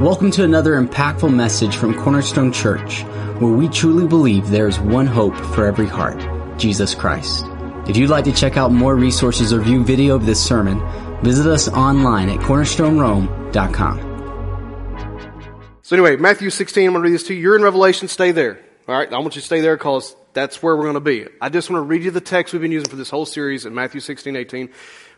[0.00, 3.02] Welcome to another impactful message from Cornerstone Church,
[3.38, 6.18] where we truly believe there is one hope for every heart
[6.58, 7.44] Jesus Christ.
[7.86, 10.80] If you'd like to check out more resources or view video of this sermon,
[11.22, 13.98] visit us online at cornerstonerome.com.
[15.82, 17.40] So anyway, Matthew 16, I'm going to read this to you.
[17.42, 18.58] You're in Revelation, stay there.
[18.88, 21.26] All right, I want you to stay there because that's where we're going to be.
[21.42, 23.66] I just want to read you the text we've been using for this whole series
[23.66, 24.70] in Matthew 16, 18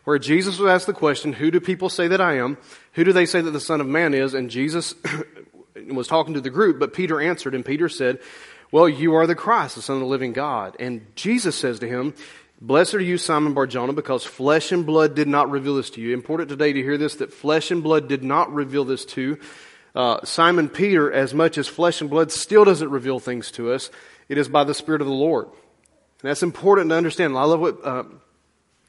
[0.04, 2.58] where Jesus was asked the question, who do people say that I am?
[2.92, 4.34] Who do they say that the Son of Man is?
[4.34, 4.94] And Jesus
[5.88, 8.18] was talking to the group, but Peter answered, and Peter said,
[8.72, 10.76] well, you are the Christ, the Son of the living God.
[10.80, 12.14] And Jesus says to him,
[12.62, 16.14] Blessed are you, Simon Barjona, because flesh and blood did not reveal this to you.
[16.14, 19.38] Important today to hear this, that flesh and blood did not reveal this to
[19.94, 23.90] uh, Simon Peter, as much as flesh and blood still doesn't reveal things to us.
[24.28, 25.46] It is by the Spirit of the Lord.
[25.46, 27.36] And that's important to understand.
[27.36, 28.04] I love what uh,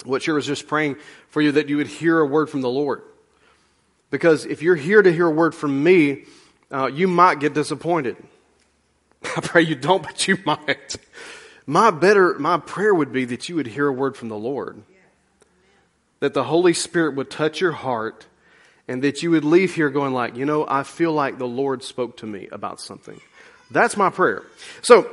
[0.05, 0.97] what Shira was just praying
[1.29, 3.01] for you that you would hear a word from the Lord.
[4.09, 6.25] Because if you're here to hear a word from me,
[6.71, 8.17] uh, you might get disappointed.
[9.23, 10.97] I pray you don't, but you might.
[11.65, 14.83] My better, my prayer would be that you would hear a word from the Lord.
[16.19, 18.27] That the Holy Spirit would touch your heart
[18.87, 21.83] and that you would leave here going like, you know, I feel like the Lord
[21.83, 23.19] spoke to me about something.
[23.71, 24.43] That's my prayer.
[24.81, 25.09] So,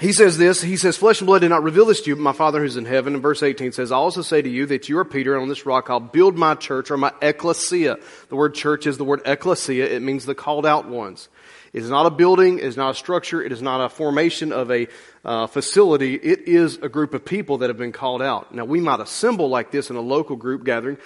[0.00, 2.22] he says this, he says, flesh and blood did not reveal this to you, but
[2.22, 3.12] my Father who's in heaven.
[3.12, 5.48] And verse 18 says, I also say to you that you are Peter, and on
[5.48, 8.02] this rock I'll build my church, or my Ekklesia.
[8.30, 9.84] The word church is the word Ekklesia.
[9.84, 11.28] It means the called out ones.
[11.74, 14.52] It is not a building, it is not a structure, it is not a formation
[14.52, 14.88] of a
[15.24, 16.14] uh, facility.
[16.14, 18.54] It is a group of people that have been called out.
[18.54, 20.96] Now, we might assemble like this in a local group gathering,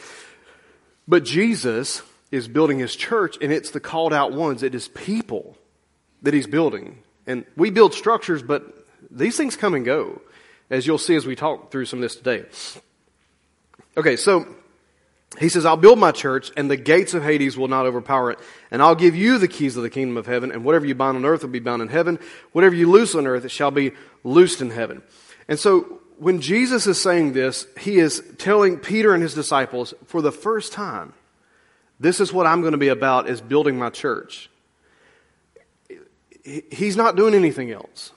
[1.06, 4.62] but Jesus is building his church, and it's the called out ones.
[4.62, 5.58] It is people
[6.23, 6.98] that he's building.
[7.27, 8.73] And we build structures, but
[9.15, 10.20] these things come and go,
[10.70, 12.45] as you'll see as we talk through some of this today.
[13.97, 14.47] Okay, so
[15.39, 18.39] he says, I'll build my church, and the gates of Hades will not overpower it.
[18.70, 21.17] And I'll give you the keys of the kingdom of heaven, and whatever you bind
[21.17, 22.19] on earth will be bound in heaven.
[22.53, 23.92] Whatever you loose on earth, it shall be
[24.23, 25.03] loosed in heaven.
[25.48, 30.23] And so, when Jesus is saying this, he is telling Peter and his disciples for
[30.23, 31.13] the first time,
[31.98, 34.48] this is what I'm going to be about, is building my church.
[36.45, 38.13] He's not doing anything else.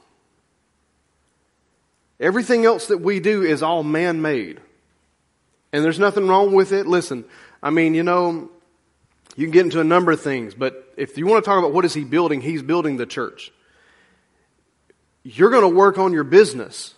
[2.19, 4.59] Everything else that we do is all man made.
[5.71, 6.87] And there's nothing wrong with it.
[6.87, 7.25] Listen,
[7.61, 8.49] I mean, you know,
[9.35, 11.73] you can get into a number of things, but if you want to talk about
[11.73, 13.51] what is he building, he's building the church.
[15.23, 16.95] You're going to work on your business,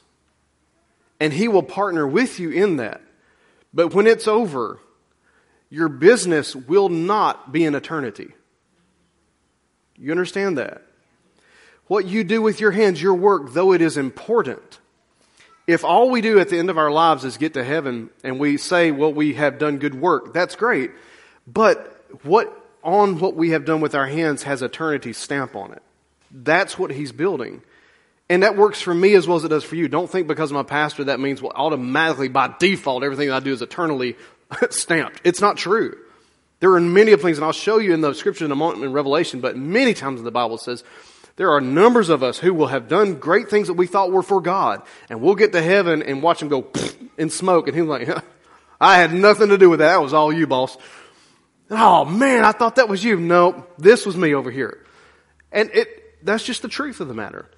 [1.20, 3.02] and he will partner with you in that.
[3.74, 4.80] But when it's over,
[5.70, 8.30] your business will not be an eternity.
[9.98, 10.82] You understand that?
[11.88, 14.79] What you do with your hands, your work, though it is important,
[15.70, 18.40] if all we do at the end of our lives is get to heaven and
[18.40, 20.90] we say, well, we have done good work, that's great.
[21.46, 22.52] But what
[22.84, 25.84] on what we have done with our hands has eternity stamp on it.
[26.32, 27.62] That's what he's building.
[28.30, 29.88] And that works for me as well as it does for you.
[29.88, 33.54] Don't think because I'm a pastor that means well, automatically by default everything I do
[33.54, 34.18] is eternally
[34.72, 35.22] stamped.
[35.24, 35.96] It's not true.
[36.62, 38.84] There are many of things, and I'll show you in the scripture in a moment
[38.84, 40.84] in Revelation, but many times in the Bible it says
[41.40, 44.22] there are numbers of us who will have done great things that we thought were
[44.22, 46.68] for God, and we'll get to heaven and watch them go
[47.18, 48.10] in smoke, and he's like,
[48.82, 49.94] I had nothing to do with that.
[49.94, 50.78] That was all you, boss.
[51.72, 53.16] Oh man, I thought that was you.
[53.16, 54.86] No, this was me over here.
[55.50, 57.50] And it, that's just the truth of the matter.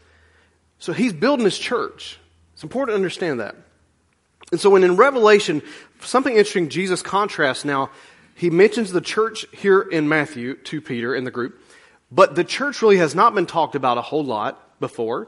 [0.77, 2.19] So he's building his church.
[2.53, 3.55] It's important to understand that.
[4.51, 5.63] And so when in Revelation,
[6.01, 7.89] something interesting, Jesus contrasts now,
[8.35, 11.60] he mentions the church here in Matthew to Peter in the group.
[12.11, 15.27] But the church really has not been talked about a whole lot before.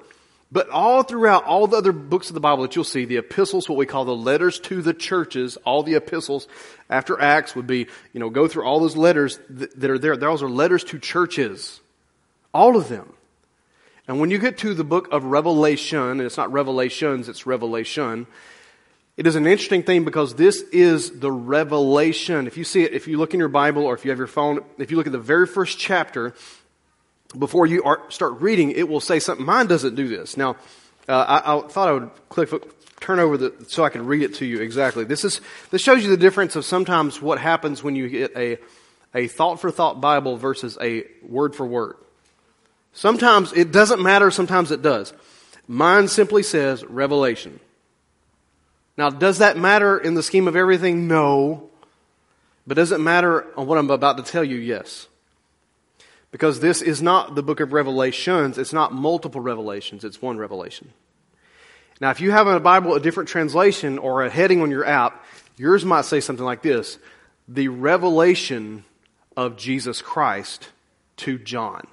[0.51, 3.67] But all throughout all the other books of the Bible that you'll see, the epistles,
[3.67, 6.47] what we call the letters to the churches, all the epistles
[6.91, 10.15] after Acts would be, you know, go through all those letters that are there.
[10.15, 11.81] Those are letters to churches.
[12.53, 13.13] All of them.
[14.07, 18.27] And when you get to the book of Revelation, and it's not Revelations, it's Revelation,
[19.15, 22.47] it is an interesting thing because this is the revelation.
[22.47, 24.27] If you see it, if you look in your Bible or if you have your
[24.27, 26.33] phone, if you look at the very first chapter,
[27.37, 29.45] before you are, start reading, it will say something.
[29.45, 30.37] Mine doesn't do this.
[30.37, 30.55] Now,
[31.07, 32.49] uh, I, I, thought I would click,
[32.99, 35.03] turn over the, so I could read it to you exactly.
[35.03, 35.41] This is,
[35.71, 38.57] this shows you the difference of sometimes what happens when you get a,
[39.13, 41.95] a thought for thought Bible versus a word for word.
[42.93, 45.13] Sometimes it doesn't matter, sometimes it does.
[45.67, 47.59] Mine simply says revelation.
[48.97, 51.07] Now, does that matter in the scheme of everything?
[51.07, 51.69] No.
[52.67, 54.57] But does it matter on what I'm about to tell you?
[54.57, 55.07] Yes.
[56.33, 60.91] Because this is not the book of Revelations, it's not multiple revelations, it's one revelation.
[62.01, 64.83] Now, if you have in a Bible a different translation or a heading on your
[64.83, 65.23] app,
[65.57, 66.97] yours might say something like this
[67.47, 68.83] The revelation
[69.37, 70.69] of Jesus Christ
[71.17, 71.85] to John.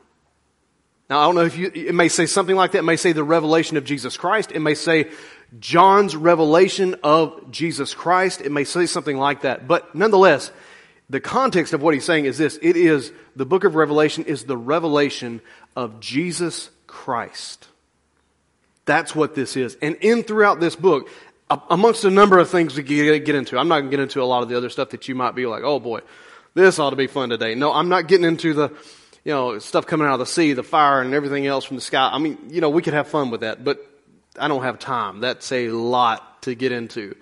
[1.10, 2.78] Now, I don't know if you, it may say something like that.
[2.78, 4.52] It may say the revelation of Jesus Christ.
[4.52, 5.10] It may say
[5.58, 8.40] John's revelation of Jesus Christ.
[8.40, 9.68] It may say something like that.
[9.68, 10.50] But nonetheless,
[11.10, 12.58] the context of what he's saying is this.
[12.62, 15.40] It is, the book of Revelation is the revelation
[15.74, 17.66] of Jesus Christ.
[18.84, 19.76] That's what this is.
[19.82, 21.10] And in throughout this book,
[21.68, 24.24] amongst a number of things we get into, I'm not going to get into a
[24.24, 26.00] lot of the other stuff that you might be like, oh boy,
[26.54, 27.56] this ought to be fun today.
[27.56, 28.68] No, I'm not getting into the,
[29.24, 31.82] you know, stuff coming out of the sea, the fire, and everything else from the
[31.82, 32.08] sky.
[32.12, 33.84] I mean, you know, we could have fun with that, but
[34.38, 35.20] I don't have time.
[35.20, 37.16] That's a lot to get into.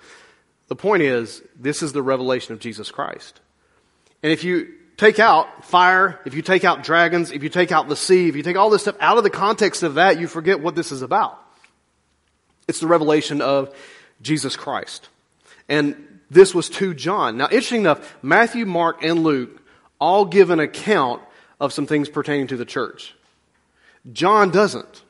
[0.68, 3.40] The point is, this is the revelation of Jesus Christ.
[4.22, 7.88] And if you take out fire, if you take out dragons, if you take out
[7.88, 10.26] the sea, if you take all this stuff out of the context of that, you
[10.26, 11.42] forget what this is about.
[12.66, 13.74] It's the revelation of
[14.20, 15.08] Jesus Christ.
[15.68, 17.36] And this was to John.
[17.36, 19.62] Now, interesting enough, Matthew, Mark, and Luke
[20.00, 21.22] all give an account
[21.60, 23.14] of some things pertaining to the church.
[24.12, 25.04] John doesn't.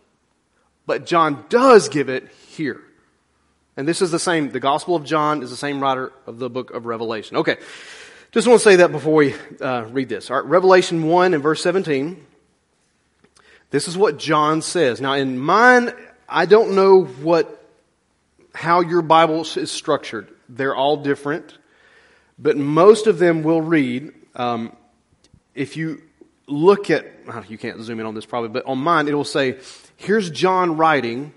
[0.88, 2.80] But John does give it here.
[3.76, 6.48] And this is the same, the Gospel of John is the same writer of the
[6.48, 7.36] book of Revelation.
[7.36, 7.58] Okay.
[8.30, 10.30] Just want to say that before we uh, read this.
[10.30, 12.26] All right, Revelation 1 and verse 17.
[13.70, 15.00] This is what John says.
[15.00, 15.92] Now, in mine,
[16.28, 17.66] I don't know what,
[18.54, 20.28] how your Bible is structured.
[20.46, 21.56] They're all different,
[22.38, 24.12] but most of them will read.
[24.34, 24.76] Um,
[25.54, 26.02] if you
[26.46, 27.06] look at,
[27.48, 29.56] you can't zoom in on this probably, but on mine, it will say,
[29.96, 31.32] here's John writing,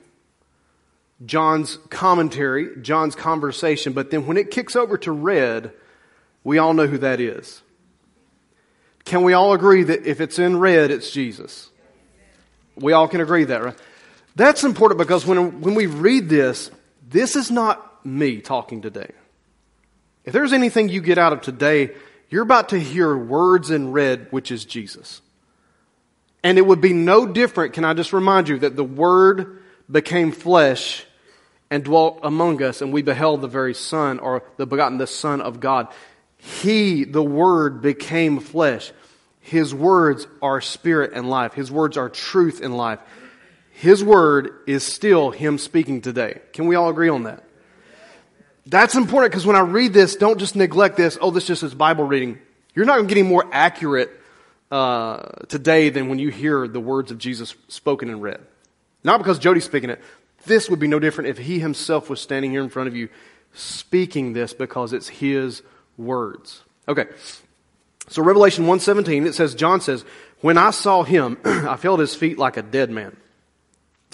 [1.26, 5.72] John's commentary, John's conversation, but then when it kicks over to red,
[6.44, 7.62] we all know who that is.
[9.06, 11.70] Can we all agree that if it's in red, it's Jesus?
[12.76, 13.78] We all can agree that, right?
[14.36, 16.72] That's important because when, when we read this,
[17.10, 19.12] this is not me talking today.
[20.24, 21.92] If there's anything you get out of today,
[22.30, 25.22] you're about to hear words in red, which is Jesus.
[26.44, 30.32] And it would be no different, can I just remind you, that the Word became
[30.32, 31.06] flesh
[31.70, 35.42] and dwelt among us, and we beheld the very Son, or the begotten, the Son
[35.42, 35.88] of God.
[36.44, 38.92] He, the Word, became flesh.
[39.42, 41.54] His words are spirit and life.
[41.54, 43.00] His words are truth and life.
[43.72, 46.42] His word is still Him speaking today.
[46.54, 47.44] Can we all agree on that?
[48.66, 51.18] That's important because when I read this, don't just neglect this.
[51.20, 52.38] Oh, this just is Bible reading.
[52.76, 54.12] You're not getting more accurate
[54.72, 55.18] uh,
[55.48, 58.40] today than when you hear the words of Jesus spoken and read.
[59.04, 60.00] Not because Jody's speaking it.
[60.46, 63.10] This would be no different if he himself was standing here in front of you
[63.54, 65.64] speaking this because it's his
[65.98, 66.62] words.
[66.88, 67.06] Okay.
[68.10, 70.04] So Revelation 1:17 it says John says,
[70.42, 73.16] "When I saw him, I felt his feet like a dead man."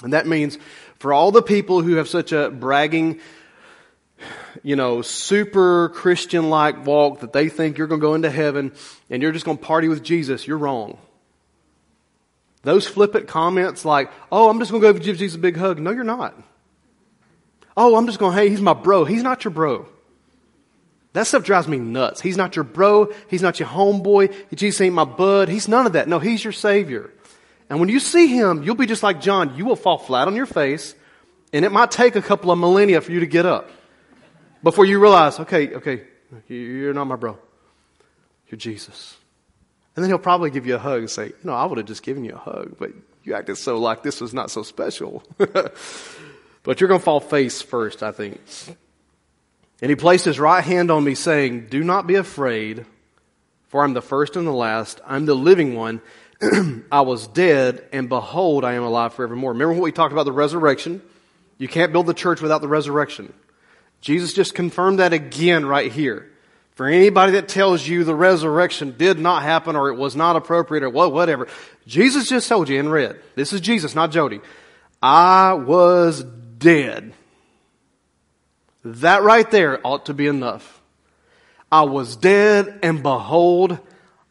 [0.03, 0.57] And that means
[1.00, 3.19] for all the people who have such a bragging
[4.63, 8.71] you know, super Christian like walk that they think you're going to go into heaven
[9.09, 10.97] and you're just going to party with Jesus, you're wrong.
[12.63, 15.80] Those flippant comments like, oh, I'm just going to go give Jesus a big hug.
[15.80, 16.35] No, you're not.
[17.75, 19.06] Oh, I'm just going, hey, he's my bro.
[19.06, 19.88] He's not your bro.
[21.13, 22.21] That stuff drives me nuts.
[22.21, 23.12] He's not your bro.
[23.27, 24.56] He's not your homeboy.
[24.56, 25.50] Jesus ain't my bud.
[25.50, 26.07] He's none of that.
[26.07, 27.12] No, he's your savior.
[27.69, 29.56] And when you see him, you'll be just like John.
[29.56, 30.95] You will fall flat on your face,
[31.51, 33.69] and it might take a couple of millennia for you to get up
[34.63, 36.04] before you realize, okay, okay,
[36.48, 37.38] you're not my bro.
[38.49, 39.18] You're Jesus.
[39.95, 41.87] And then he'll probably give you a hug and say, you know, I would have
[41.87, 42.92] just given you a hug, but
[43.23, 45.23] you acted so like this was not so special.
[45.37, 48.40] but you're going to fall face first, I think.
[49.81, 52.85] And he placed his right hand on me, saying, Do not be afraid,
[53.67, 55.01] for I'm the first and the last.
[55.05, 56.01] I'm the living one.
[56.91, 59.51] I was dead, and behold, I am alive forevermore.
[59.51, 61.01] Remember what we talked about the resurrection?
[61.57, 63.33] You can't build the church without the resurrection.
[64.01, 66.31] Jesus just confirmed that again right here.
[66.75, 70.83] For anybody that tells you the resurrection did not happen or it was not appropriate
[70.83, 71.47] or whatever,
[71.87, 73.19] Jesus just told you in red.
[73.33, 74.41] This is Jesus, not Jody.
[75.01, 77.13] I was dead.
[78.83, 80.81] That right there ought to be enough.
[81.71, 83.79] I was dead, and behold,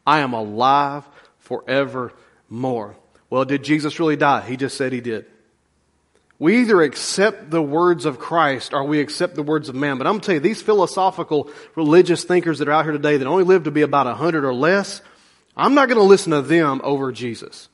[0.05, 1.03] I am alive
[1.39, 2.95] forevermore.
[3.29, 4.41] Well, did Jesus really die?
[4.41, 5.25] He just said he did.
[6.39, 9.97] We either accept the words of Christ or we accept the words of man.
[9.97, 13.17] But I'm going to tell you, these philosophical religious thinkers that are out here today
[13.17, 15.01] that only live to be about a hundred or less,
[15.55, 17.69] I'm not going to listen to them over Jesus.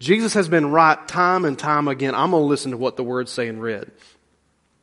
[0.00, 2.16] Jesus has been right time and time again.
[2.16, 3.92] I'm going to listen to what the words say in red.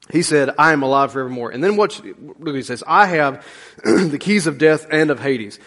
[0.09, 1.51] He said, I am alive forevermore.
[1.51, 2.01] And then what,
[2.39, 3.45] look, he says, I have
[3.83, 5.59] the keys of death and of Hades.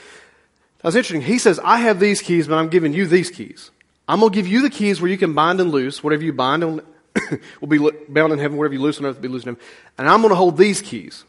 [0.82, 1.22] That's interesting.
[1.22, 3.70] He says, I have these keys, but I'm giving you these keys.
[4.06, 6.02] I'm going to give you the keys where you can bind and loose.
[6.04, 6.82] Whatever you bind on,
[7.60, 8.58] will be bound in heaven.
[8.58, 9.62] Whatever you loose on earth will be loose in heaven.
[9.96, 11.24] And I'm going to hold these keys.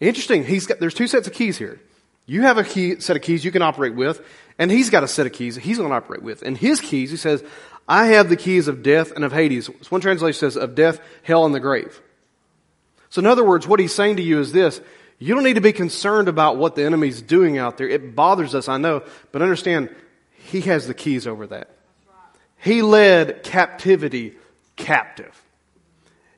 [0.00, 0.44] Interesting.
[0.44, 1.80] He's got, there's two sets of keys here.
[2.26, 4.24] You have a key, set of keys you can operate with,
[4.58, 6.42] and he's got a set of keys he's going to operate with.
[6.42, 7.44] And his keys, he says,
[7.86, 9.66] I have the keys of death and of Hades.
[9.90, 12.00] One translation says of death, hell, and the grave.
[13.14, 14.80] So in other words, what he's saying to you is this.
[15.20, 17.88] You don't need to be concerned about what the enemy's doing out there.
[17.88, 19.94] It bothers us, I know, but understand,
[20.32, 21.70] he has the keys over that.
[22.58, 24.34] He led captivity
[24.74, 25.40] captive.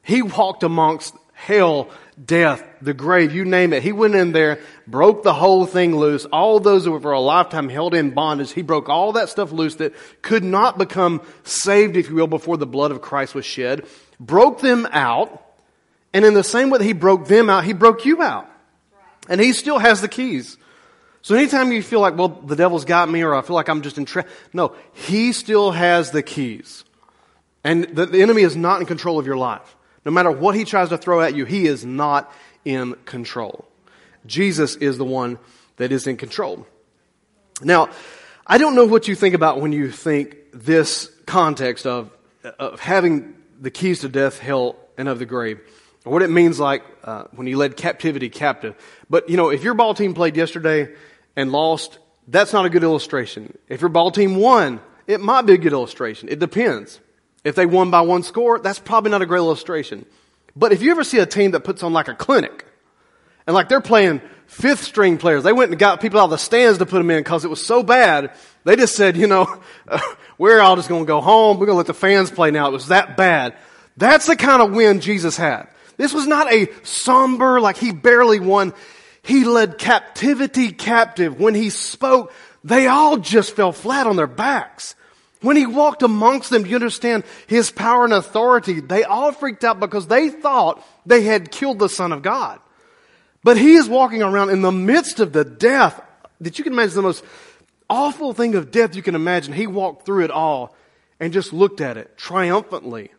[0.03, 1.89] He walked amongst hell,
[2.23, 3.83] death, the grave, you name it.
[3.83, 6.27] He went in there, broke the whole thing loose.
[6.27, 9.51] All those who were for a lifetime held in bondage, he broke all that stuff
[9.51, 13.47] loose that could not become saved, if you will, before the blood of Christ was
[13.47, 13.87] shed.
[14.21, 15.43] Broke them out.
[16.17, 18.51] And in the same way that he broke them out, he broke you out.
[19.29, 20.57] And he still has the keys.
[21.21, 23.83] So anytime you feel like, well, the devil's got me or I feel like I'm
[23.83, 26.85] just in trap, no, he still has the keys.
[27.63, 29.77] And the, the enemy is not in control of your life.
[30.07, 32.33] No matter what he tries to throw at you, he is not
[32.65, 33.67] in control.
[34.25, 35.39] Jesus is the one
[35.77, 36.67] that is in control.
[37.61, 37.91] Now,
[38.47, 42.11] I don't know what you think about when you think this context of,
[42.59, 45.61] of having the keys to death, hell, and of the grave.
[46.07, 48.77] Or what it means like uh, when he led captivity captive.
[49.11, 50.95] But, you know, if your ball team played yesterday
[51.35, 51.99] and lost,
[52.29, 53.59] that's not a good illustration.
[53.69, 56.29] If your ball team won, it might be a good illustration.
[56.29, 57.01] It depends.
[57.43, 60.07] If they won by one score, that's probably not a great illustration.
[60.55, 62.65] But if you ever see a team that puts on like a clinic,
[63.45, 66.39] and like they're playing fifth string players, they went and got people out of the
[66.39, 68.31] stands to put them in because it was so bad.
[68.63, 69.61] They just said, you know,
[70.39, 71.59] we're all just going to go home.
[71.59, 72.69] We're going to let the fans play now.
[72.69, 73.57] It was that bad.
[73.97, 75.69] That's the kind of win Jesus had.
[75.97, 78.75] This was not a somber, like he barely won.
[79.23, 81.41] He led captivity captive.
[81.41, 84.95] When he spoke, they all just fell flat on their backs.
[85.41, 88.81] When he walked amongst them, do you understand his power and authority?
[88.81, 92.61] They all freaked out because they thought they had killed the Son of God.
[93.45, 96.03] But he is walking around in the midst of the death
[96.41, 97.25] that you can imagine the most
[97.89, 99.53] awful thing of death you can imagine.
[99.53, 100.75] He walked through it all
[101.21, 103.11] and just looked at it triumphantly,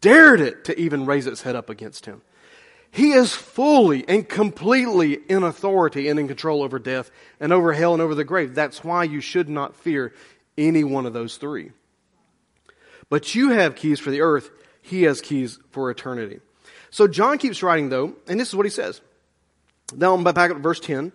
[0.00, 2.22] dared it to even raise its head up against him.
[2.90, 7.92] He is fully and completely in authority and in control over death and over hell
[7.92, 8.54] and over the grave.
[8.54, 10.14] That's why you should not fear
[10.56, 11.72] any one of those three.
[13.10, 14.50] But you have keys for the earth,
[14.82, 16.40] he has keys for eternity.
[16.90, 19.00] So John keeps writing though, and this is what he says.
[19.94, 21.12] Now back at verse 10.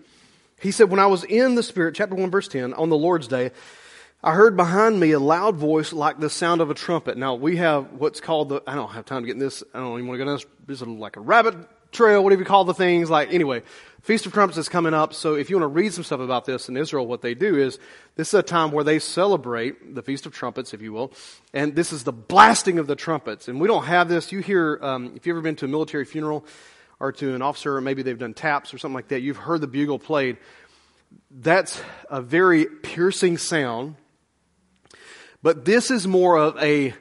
[0.60, 3.28] He said, When I was in the Spirit, chapter 1, verse 10, on the Lord's
[3.28, 3.52] day,
[4.26, 7.18] I heard behind me a loud voice like the sound of a trumpet.
[7.18, 9.80] Now we have what's called the, I don't have time to get in this, I
[9.80, 11.58] don't even want to go down this, this is like a rabbit
[11.92, 13.10] trail, whatever you call the things.
[13.10, 13.64] Like, anyway,
[14.02, 15.14] Feast of Trumpets is coming up.
[15.14, 17.58] So if you want to read some stuff about this in Israel, what they do
[17.58, 17.80] is
[18.16, 21.12] this is a time where they celebrate the Feast of Trumpets, if you will.
[21.54, 23.50] And this is the blasting of the trumpets.
[23.50, 24.32] And we don't have this.
[24.32, 26.46] You hear, um, if you've ever been to a military funeral
[27.02, 29.60] or to an officer, or maybe they've done taps or something like that, you've heard
[29.60, 30.38] the bugle played.
[31.30, 33.96] That's a very piercing sound.
[35.44, 36.96] But this is more of a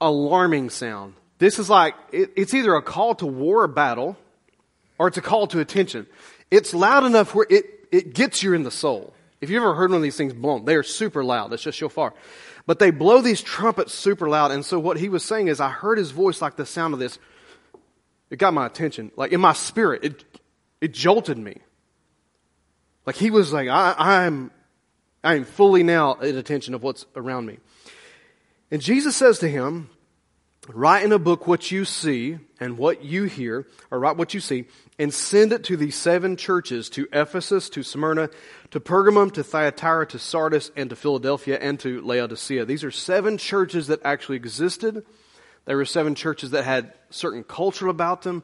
[0.00, 1.14] alarming sound.
[1.38, 4.16] This is like, it, it's either a call to war or battle,
[4.98, 6.06] or it's a call to attention.
[6.50, 9.12] It's loud enough where it, it gets you in the soul.
[9.40, 11.52] If you've ever heard one of these things blown, they are super loud.
[11.52, 12.14] It's just shofar.
[12.66, 14.50] But they blow these trumpets super loud.
[14.50, 17.00] And so what he was saying is, I heard his voice like the sound of
[17.00, 17.18] this.
[18.30, 19.10] It got my attention.
[19.16, 20.24] Like in my spirit, it,
[20.80, 21.58] it jolted me.
[23.06, 24.50] Like he was like, I, I'm,
[25.24, 27.58] I'm fully now at attention of what's around me.
[28.70, 29.90] And Jesus says to him,
[30.68, 34.40] Write in a book what you see and what you hear, or write what you
[34.40, 34.66] see,
[34.98, 38.28] and send it to the seven churches to Ephesus, to Smyrna,
[38.72, 42.66] to Pergamum, to Thyatira, to Sardis, and to Philadelphia, and to Laodicea.
[42.66, 45.06] These are seven churches that actually existed.
[45.64, 48.42] There were seven churches that had certain culture about them,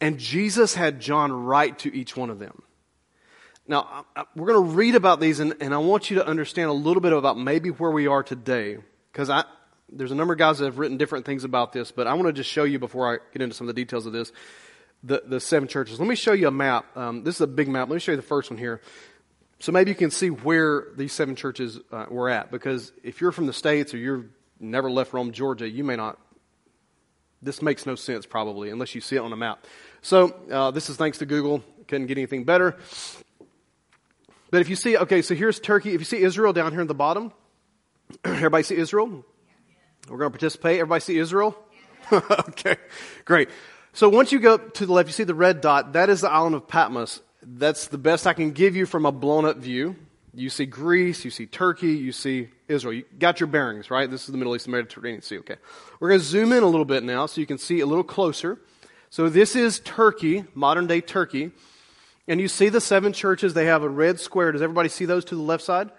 [0.00, 2.62] and Jesus had John write to each one of them.
[3.66, 4.04] Now,
[4.36, 7.00] we're going to read about these, and, and I want you to understand a little
[7.00, 8.78] bit about maybe where we are today,
[9.12, 9.44] because I,
[9.90, 12.26] there's a number of guys that have written different things about this, but I want
[12.26, 14.32] to just show you before I get into some of the details of this,
[15.02, 15.98] the, the seven churches.
[15.98, 16.96] Let me show you a map.
[16.96, 17.88] Um, this is a big map.
[17.88, 18.80] Let me show you the first one here.
[19.58, 23.32] So maybe you can see where these seven churches uh, were at, because if you're
[23.32, 24.26] from the States or you've
[24.58, 26.18] never left Rome, Georgia, you may not,
[27.42, 29.66] this makes no sense probably, unless you see it on a map.
[30.02, 31.62] So uh, this is thanks to Google.
[31.88, 32.76] Couldn't get anything better.
[34.50, 35.94] But if you see, okay, so here's Turkey.
[35.94, 37.32] If you see Israel down here in the bottom,
[38.24, 39.24] everybody see Israel?
[40.08, 40.80] We're going to participate.
[40.80, 41.56] Everybody see Israel?
[42.12, 42.76] okay,
[43.24, 43.48] great.
[43.92, 45.92] So once you go to the left, you see the red dot.
[45.94, 47.20] That is the island of Patmos.
[47.42, 49.96] That's the best I can give you from a blown up view.
[50.32, 52.94] You see Greece, you see Turkey, you see Israel.
[52.94, 54.08] You got your bearings, right?
[54.08, 55.38] This is the Middle East, Mediterranean Sea.
[55.38, 55.56] Okay.
[55.98, 58.04] We're going to zoom in a little bit now so you can see a little
[58.04, 58.58] closer.
[59.10, 61.50] So this is Turkey, modern day Turkey.
[62.28, 64.52] And you see the seven churches, they have a red square.
[64.52, 65.90] Does everybody see those to the left side?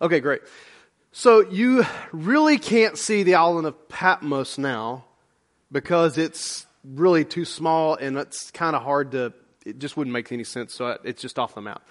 [0.00, 0.40] Okay, great.
[1.12, 5.04] So you really can't see the island of Patmos now
[5.72, 9.32] because it's really too small and it's kind of hard to,
[9.64, 10.74] it just wouldn't make any sense.
[10.74, 11.82] So it's just off the map.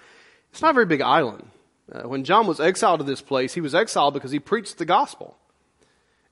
[0.50, 1.50] It's not a very big island.
[1.90, 4.84] Uh, when John was exiled to this place, he was exiled because he preached the
[4.84, 5.36] gospel.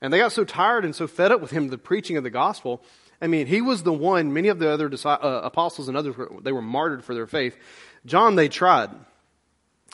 [0.01, 2.31] And they got so tired and so fed up with him, the preaching of the
[2.31, 2.83] gospel.
[3.21, 6.53] I mean, he was the one, many of the other uh, apostles and others, they
[6.53, 7.57] were martyred for their faith.
[8.05, 8.91] John, they tried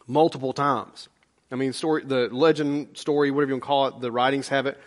[0.07, 1.09] multiple times.
[1.53, 4.67] I mean, story, the legend story, whatever you want to call it, the writings have
[4.67, 4.81] it.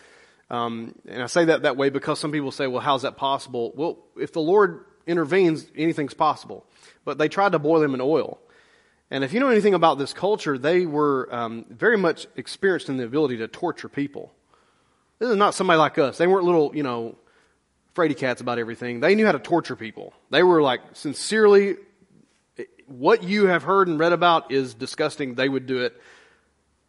[0.50, 3.72] Um, and I say that that way because some people say, well, how's that possible?
[3.76, 6.66] Well, if the Lord intervenes, anything's possible.
[7.04, 8.40] But they tried to boil him in oil.
[9.10, 12.96] And if you know anything about this culture, they were um, very much experienced in
[12.96, 14.32] the ability to torture people.
[15.20, 16.18] This is not somebody like us.
[16.18, 17.16] They weren't little, you know,
[17.94, 19.00] fraidy cats about everything.
[19.00, 20.12] They knew how to torture people.
[20.30, 21.76] They were like sincerely,
[22.86, 25.34] what you have heard and read about is disgusting.
[25.34, 26.00] They would do it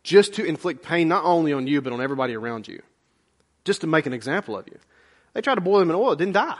[0.07, 2.81] just to inflict pain not only on you, but on everybody around you.
[3.65, 4.79] Just to make an example of you.
[5.33, 6.57] They tried to boil him in oil, didn't die.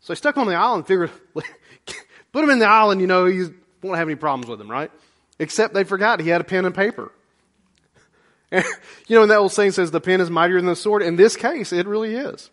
[0.00, 3.24] So they stuck him on the island, figured, put him in the island, you know,
[3.24, 4.92] you won't have any problems with him, right?
[5.40, 7.10] Except they forgot he had a pen and paper.
[8.52, 8.64] And,
[9.08, 11.02] you know, and that old saying says the pen is mightier than the sword.
[11.02, 12.50] In this case, it really is.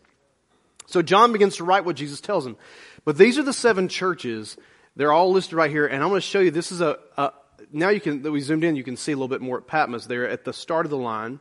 [0.87, 2.57] So John begins to write what Jesus tells him.
[3.05, 4.57] But these are the seven churches.
[4.95, 5.85] They're all listed right here.
[5.85, 7.33] And I'm going to show you this is a, a
[7.71, 9.67] now you can, that we zoomed in, you can see a little bit more at
[9.67, 11.39] Patmos there at the start of the line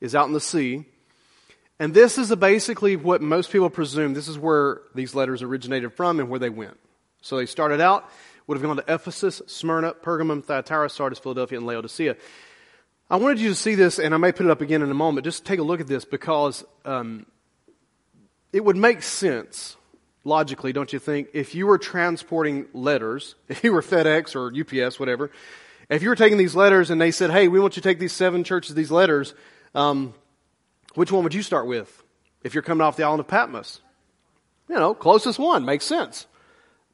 [0.00, 0.84] is out in the sea.
[1.78, 4.14] And this is basically what most people presume.
[4.14, 6.78] This is where these letters originated from and where they went.
[7.22, 8.08] So they started out,
[8.46, 12.16] would have gone to Ephesus, Smyrna, Pergamum, Thyatira, Sardis, Philadelphia, and Laodicea.
[13.08, 14.94] I wanted you to see this, and I may put it up again in a
[14.94, 15.24] moment.
[15.24, 17.26] Just take a look at this because um,
[18.52, 19.76] it would make sense,
[20.24, 24.98] logically, don't you think, if you were transporting letters, if you were FedEx or UPS,
[24.98, 25.30] whatever,
[25.88, 27.98] if you were taking these letters and they said, hey, we want you to take
[27.98, 29.34] these seven churches, these letters,
[29.74, 30.14] um,
[30.94, 32.02] which one would you start with
[32.42, 33.80] if you're coming off the island of Patmos?
[34.68, 36.26] You know, closest one, makes sense.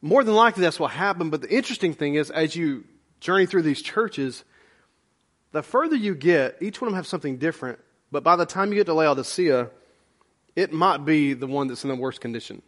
[0.00, 2.84] More than likely that's what happened, but the interesting thing is, as you
[3.20, 4.44] journey through these churches,
[5.52, 7.78] the further you get, each one of them have something different,
[8.10, 9.70] but by the time you get to Laodicea,
[10.56, 12.62] it might be the one that's in the worst condition.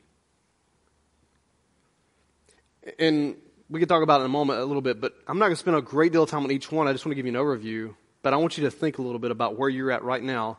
[2.98, 3.36] And
[3.68, 5.56] we can talk about it in a moment a little bit, but I'm not going
[5.56, 6.88] to spend a great deal of time on each one.
[6.88, 7.94] I just want to give you an overview.
[8.22, 10.58] But I want you to think a little bit about where you're at right now.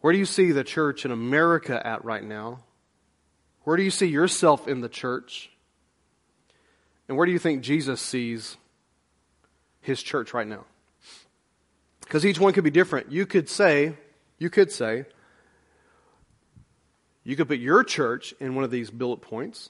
[0.00, 2.60] Where do you see the church in America at right now?
[3.64, 5.50] Where do you see yourself in the church?
[7.08, 8.56] And where do you think Jesus sees
[9.80, 10.64] his church right now?
[12.00, 13.12] Because each one could be different.
[13.12, 13.94] You could say,
[14.38, 15.04] you could say,
[17.24, 19.68] you could put your church in one of these bullet points.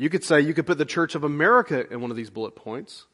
[0.00, 2.56] You could say you could put the Church of America in one of these bullet
[2.56, 3.04] points.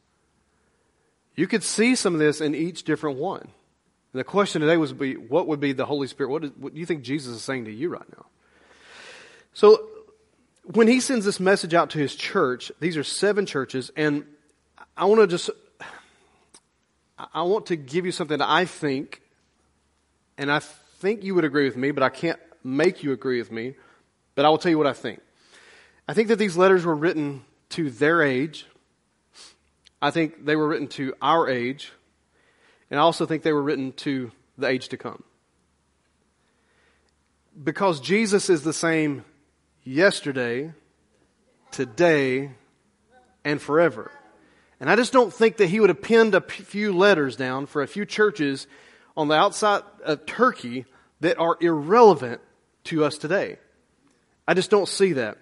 [1.35, 3.41] You could see some of this in each different one.
[3.41, 6.29] And the question today was be, what would be the Holy Spirit?
[6.29, 8.27] What, is, what do you think Jesus is saying to you right now?
[9.51, 9.85] So
[10.63, 14.23] when he sends this message out to his church, these are seven churches, and
[14.95, 15.49] I want to just
[17.33, 19.21] I want to give you something that I think,
[20.37, 23.51] and I think you would agree with me, but I can't make you agree with
[23.51, 23.75] me,
[24.35, 25.19] but I will tell you what I think.
[26.07, 28.65] I think that these letters were written to their age.
[30.01, 31.91] I think they were written to our age.
[32.89, 35.23] And I also think they were written to the age to come.
[37.61, 39.25] Because Jesus is the same
[39.83, 40.71] yesterday,
[41.71, 42.51] today,
[43.43, 44.11] and forever.
[44.79, 47.81] And I just don't think that he would have penned a few letters down for
[47.81, 48.67] a few churches
[49.17, 50.85] on the outside of Turkey
[51.19, 52.41] that are irrelevant
[52.85, 53.57] to us today.
[54.47, 55.37] I just don't see that.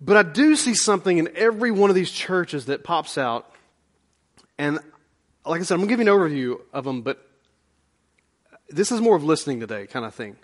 [0.00, 3.52] But I do see something in every one of these churches that pops out.
[4.58, 4.78] And
[5.44, 7.26] like I said, I'm going to give you an overview of them, but
[8.68, 10.36] this is more of listening today kind of thing.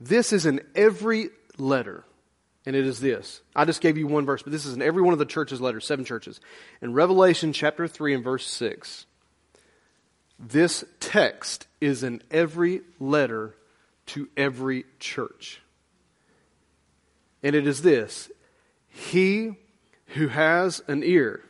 [0.00, 2.04] This is in every letter.
[2.64, 3.42] And it is this.
[3.54, 5.60] I just gave you one verse, but this is in every one of the churches'
[5.60, 6.40] letters, seven churches.
[6.82, 9.06] In Revelation chapter 3 and verse 6,
[10.40, 13.54] this text is in every letter
[14.06, 15.60] to every church.
[17.44, 18.30] And it is this
[18.96, 19.58] He
[20.14, 21.42] who has an ear,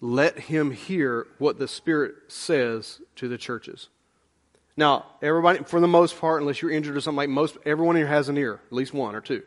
[0.00, 3.88] let him hear what the Spirit says to the churches.
[4.76, 8.06] Now, everybody, for the most part, unless you're injured or something like most, everyone here
[8.06, 9.42] has an ear, at least one or two.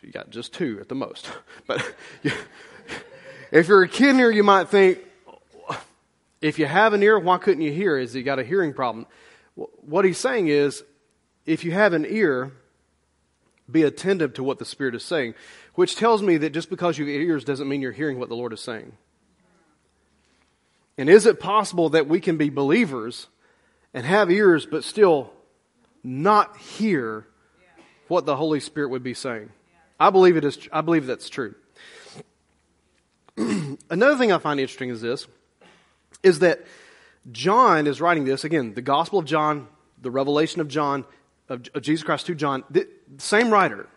[0.00, 1.28] You got just two at the most.
[1.66, 1.94] But
[3.50, 4.98] if you're a kid here, you might think,
[6.40, 7.98] if you have an ear, why couldn't you hear?
[7.98, 9.06] Is he got a hearing problem?
[9.56, 10.84] What he's saying is,
[11.46, 12.52] if you have an ear,
[13.70, 15.34] be attentive to what the Spirit is saying.
[15.74, 18.34] which tells me that just because you have ears doesn't mean you're hearing what the
[18.34, 18.92] Lord is saying.
[20.96, 23.28] And is it possible that we can be believers
[23.94, 25.32] and have ears but still
[26.02, 27.26] not hear
[28.08, 29.50] what the Holy Spirit would be saying?
[30.00, 31.54] I believe it is I believe that's true.
[33.36, 35.26] Another thing I find interesting is this
[36.24, 36.64] is that
[37.30, 39.68] John is writing this again, the Gospel of John,
[40.00, 41.04] the revelation of John
[41.48, 43.88] of, of Jesus Christ to John, the same writer.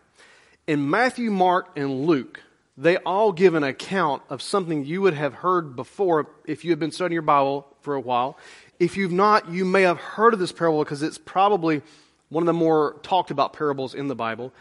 [0.68, 2.42] In Matthew, Mark, and Luke,
[2.78, 6.80] they all give an account of something you would have heard before if you had
[6.80, 8.38] been studying your Bible for a while.
[8.80, 11.82] If you've not, you may have heard of this parable because it's probably
[12.30, 14.54] one of the more talked about parables in the Bible.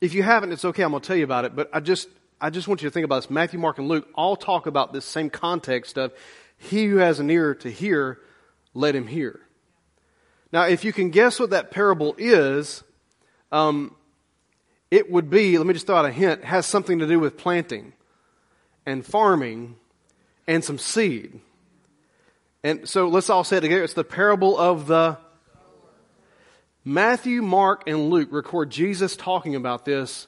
[0.00, 0.82] If you haven't, it's okay.
[0.82, 1.54] I'm going to tell you about it.
[1.54, 2.08] But I just,
[2.40, 3.30] I just want you to think about this.
[3.30, 6.12] Matthew, Mark, and Luke all talk about this same context of
[6.58, 8.18] he who has an ear to hear,
[8.74, 9.40] let him hear.
[10.52, 12.84] Now, if you can guess what that parable is,
[13.50, 13.94] um,
[14.90, 17.38] it would be, let me just throw out a hint, has something to do with
[17.38, 17.94] planting
[18.84, 19.76] and farming
[20.46, 21.40] and some seed.
[22.62, 23.82] And so let's all say it together.
[23.82, 25.16] It's the parable of the
[26.84, 30.26] Matthew, Mark, and Luke record Jesus talking about this.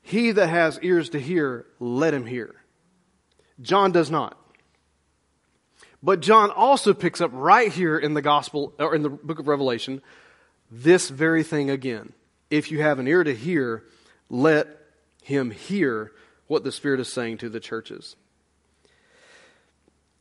[0.00, 2.56] He that has ears to hear, let him hear.
[3.60, 4.36] John does not.
[6.02, 9.46] But John also picks up right here in the gospel, or in the book of
[9.46, 10.02] Revelation,
[10.70, 12.12] this very thing again.
[12.50, 13.84] If you have an ear to hear,
[14.28, 14.66] let
[15.22, 16.12] him hear
[16.48, 18.16] what the Spirit is saying to the churches.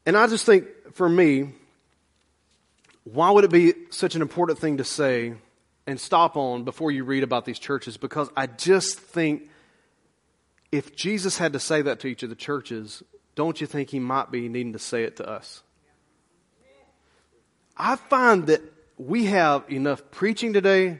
[0.05, 1.53] And I just think, for me,
[3.03, 5.33] why would it be such an important thing to say
[5.87, 7.97] and stop on before you read about these churches?
[7.97, 9.49] Because I just think
[10.71, 13.01] if Jesus had to say that to each of the churches,
[13.35, 15.63] don't you think he might be needing to say it to us?
[17.81, 18.61] I find that
[18.99, 20.99] we have enough preaching today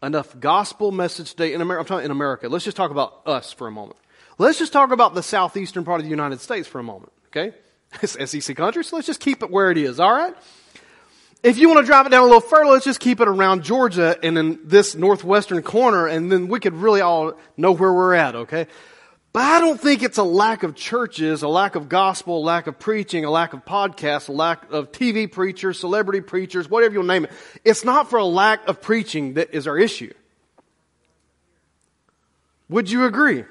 [0.00, 1.80] enough gospel message today in America.
[1.80, 2.48] I'm talking in America.
[2.48, 3.98] Let's just talk about us for a moment.
[4.38, 7.12] Let's just talk about the southeastern part of the United States for a moment.
[7.26, 7.56] Okay,
[8.02, 9.98] it's SEC country, so let's just keep it where it is.
[9.98, 10.32] All right.
[11.42, 13.64] If you want to drive it down a little further, let's just keep it around
[13.64, 18.14] Georgia and in this northwestern corner, and then we could really all know where we're
[18.14, 18.36] at.
[18.36, 18.68] Okay.
[19.32, 22.66] But I don't think it's a lack of churches, a lack of gospel, a lack
[22.66, 27.04] of preaching, a lack of podcasts, a lack of TV preachers, celebrity preachers, whatever you'll
[27.04, 27.32] name it.
[27.64, 30.12] It's not for a lack of preaching that is our issue.
[32.70, 33.44] Would you agree?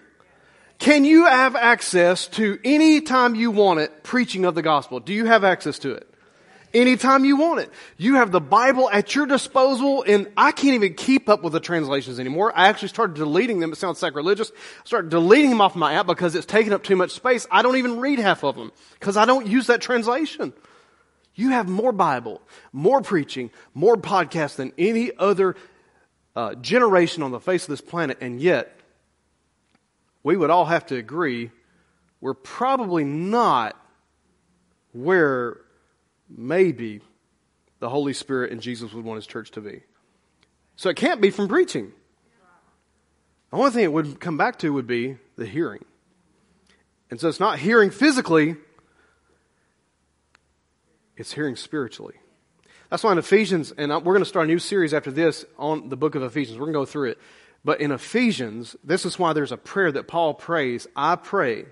[0.79, 4.99] Can you have access to any time you want it preaching of the gospel?
[4.99, 6.11] Do you have access to it?
[6.73, 7.71] Anytime you want it.
[7.97, 11.60] You have the Bible at your disposal, and I can't even keep up with the
[11.60, 12.51] translations anymore.
[12.56, 13.71] I actually started deleting them.
[13.71, 14.51] It sounds sacrilegious.
[14.51, 17.47] I started deleting them off my app because it's taking up too much space.
[17.51, 20.53] I don't even read half of them because I don't use that translation.
[21.36, 22.41] You have more Bible,
[22.73, 25.56] more preaching, more podcasts than any other
[26.36, 28.80] uh, generation on the face of this planet, and yet
[30.23, 31.51] we would all have to agree
[32.19, 33.75] we're probably not
[34.93, 35.58] where
[36.29, 37.01] maybe
[37.79, 39.81] the Holy Spirit and Jesus would want his church to be.
[40.75, 41.91] So it can't be from preaching.
[43.51, 45.85] The only thing it would come back to would be the hearing.
[47.09, 48.57] And so it's not hearing physically,
[51.15, 52.15] it's hearing spiritually.
[52.89, 55.89] That's why in Ephesians, and we're going to start a new series after this on
[55.89, 56.57] the book of Ephesians.
[56.57, 57.19] We're going to go through it.
[57.65, 61.65] But in Ephesians, this is why there's a prayer that Paul prays I pray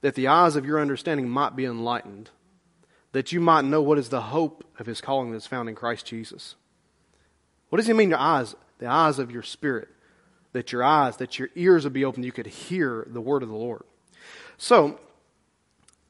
[0.00, 2.30] that the eyes of your understanding might be enlightened
[3.12, 6.06] that you might know what is the hope of his calling that's found in Christ
[6.06, 6.54] Jesus.
[7.68, 8.54] What does he mean, your eyes?
[8.78, 9.88] The eyes of your spirit.
[10.52, 13.48] That your eyes, that your ears would be open, you could hear the word of
[13.48, 13.82] the Lord.
[14.58, 14.98] So,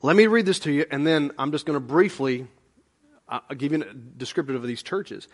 [0.02, 2.46] let me read this to you, and then I'm just going to briefly
[3.28, 5.28] uh, give you a descriptive of these churches.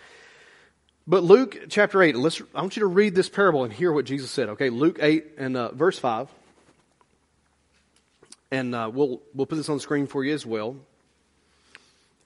[1.07, 4.07] But Luke chapter 8, let's, I want you to read this parable and hear what
[4.07, 4.49] Jesus said.
[4.51, 6.29] Okay, Luke 8 and uh, verse 5.
[8.51, 10.77] And uh, we'll, we'll put this on the screen for you as well.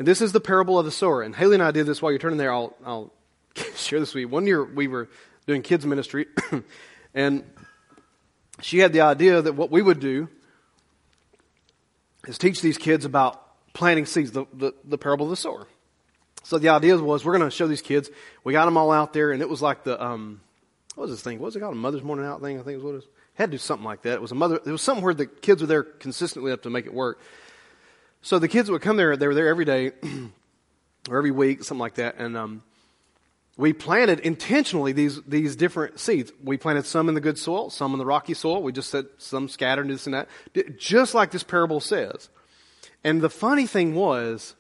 [0.00, 1.20] And this is the parable of the sower.
[1.20, 2.50] And Haley and I did this while you're turning there.
[2.50, 3.12] I'll, I'll
[3.76, 4.28] share this with you.
[4.28, 5.10] One year we were
[5.46, 6.26] doing kids ministry,
[7.14, 7.44] and
[8.62, 10.30] she had the idea that what we would do
[12.26, 15.66] is teach these kids about planting seeds, the, the, the parable of the sower.
[16.44, 18.08] So the idea was we're going to show these kids.
[18.42, 20.40] We got them all out there, and it was like the um,
[20.94, 21.40] what was this thing?
[21.40, 21.74] What was it called?
[21.74, 22.58] A Mother's Morning Out thing?
[22.58, 23.08] I think is what it was.
[23.34, 24.14] Had to do something like that.
[24.14, 24.60] It was a mother.
[24.64, 27.20] It was something where the kids were there consistently up to make it work.
[28.22, 29.92] So the kids would come there, they were there every day
[31.08, 32.16] or every week, something like that.
[32.18, 32.62] And um,
[33.56, 36.32] we planted intentionally these, these different seeds.
[36.42, 38.62] We planted some in the good soil, some in the rocky soil.
[38.62, 40.28] We just said some scattered this and that,
[40.78, 42.28] just like this parable says.
[43.02, 44.54] And the funny thing was,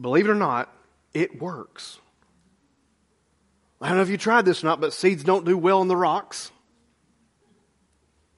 [0.00, 0.72] believe it or not,
[1.14, 1.98] it works.
[3.80, 5.88] I don't know if you tried this or not, but seeds don't do well in
[5.88, 6.50] the rocks.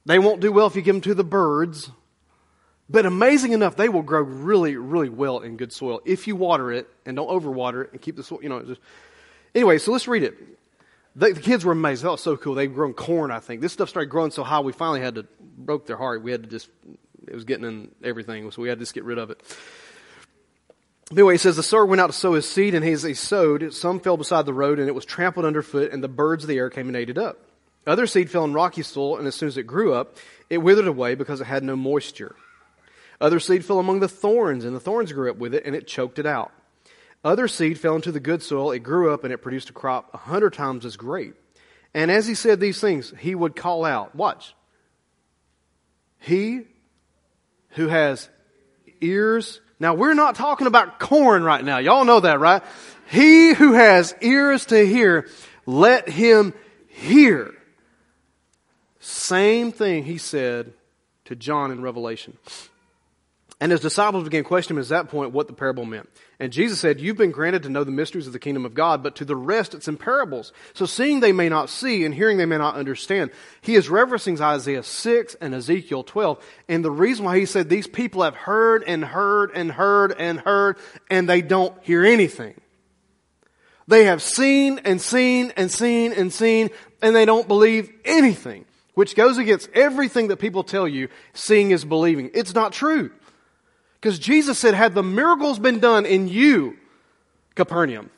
[0.05, 1.91] They won't do well if you give them to the birds.
[2.93, 6.71] But amazing enough, they will grow really, really well in good soil if you water
[6.71, 8.61] it and don't overwater it and keep the soil, you know.
[8.61, 8.79] Just...
[9.55, 10.37] Anyway, so let's read it.
[11.15, 12.03] the kids were amazed.
[12.03, 12.53] That was so cool.
[12.53, 13.61] They'd grown corn, I think.
[13.61, 15.25] This stuff started growing so high, we finally had to,
[15.57, 16.21] broke their heart.
[16.21, 16.69] We had to just,
[17.27, 19.41] it was getting in everything, so we had to just get rid of it.
[21.11, 23.73] Anyway, he says, The sower went out to sow his seed, and as he sowed,
[23.73, 26.59] some fell beside the road, and it was trampled underfoot, and the birds of the
[26.59, 27.39] air came and ate it up.
[27.87, 30.85] Other seed fell in rocky soil, and as soon as it grew up, it withered
[30.85, 32.35] away because it had no moisture.
[33.23, 35.87] Other seed fell among the thorns, and the thorns grew up with it, and it
[35.87, 36.51] choked it out.
[37.23, 40.09] Other seed fell into the good soil, it grew up, and it produced a crop
[40.13, 41.33] a hundred times as great.
[41.93, 44.53] And as he said these things, he would call out, Watch.
[46.19, 46.63] He
[47.69, 48.27] who has
[48.99, 51.77] ears now, we're not talking about corn right now.
[51.77, 52.61] Y'all know that, right?
[53.09, 55.29] He who has ears to hear,
[55.65, 56.53] let him
[56.87, 57.53] hear.
[58.99, 60.73] Same thing he said
[61.25, 62.37] to John in Revelation.
[63.63, 66.09] And his disciples began questioning him at that point what the parable meant.
[66.37, 69.01] And Jesus said, You've been granted to know the mysteries of the kingdom of God,
[69.01, 70.51] but to the rest it's in parables.
[70.73, 73.31] So seeing they may not see, and hearing they may not understand.
[73.61, 76.45] He is referencing Isaiah 6 and Ezekiel 12.
[76.67, 80.41] And the reason why he said these people have heard and heard and heard and
[80.41, 80.75] heard,
[81.09, 82.59] and they don't hear anything.
[83.87, 86.69] They have seen and seen and seen and seen,
[87.01, 88.65] and they don't believe anything.
[88.93, 92.29] Which goes against everything that people tell you seeing is believing.
[92.33, 93.11] It's not true.
[94.03, 96.75] Because Jesus said, had the miracles been done in you,
[97.55, 98.09] Capernaum,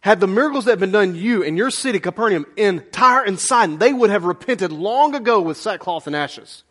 [0.00, 3.76] had the miracles that been done you in your city, Capernaum, in Tyre and Sidon,
[3.76, 6.62] they would have repented long ago with sackcloth and ashes.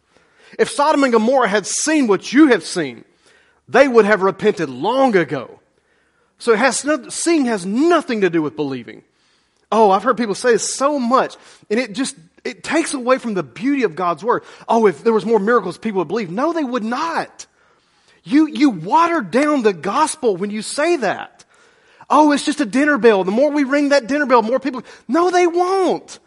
[0.57, 3.05] If Sodom and Gomorrah had seen what you have seen,
[3.67, 5.59] they would have repented long ago.
[6.39, 9.03] So has no, seeing has nothing to do with believing.
[9.71, 11.36] Oh, I've heard people say so much,
[11.69, 14.43] and it just it takes away from the beauty of God's word.
[14.67, 16.31] Oh, if there was more miracles, people would believe.
[16.31, 17.45] No, they would not.
[18.23, 21.45] You, you water down the gospel when you say that.
[22.09, 23.23] Oh, it's just a dinner bell.
[23.23, 24.83] The more we ring that dinner bell, more people.
[25.07, 26.19] No, they won't.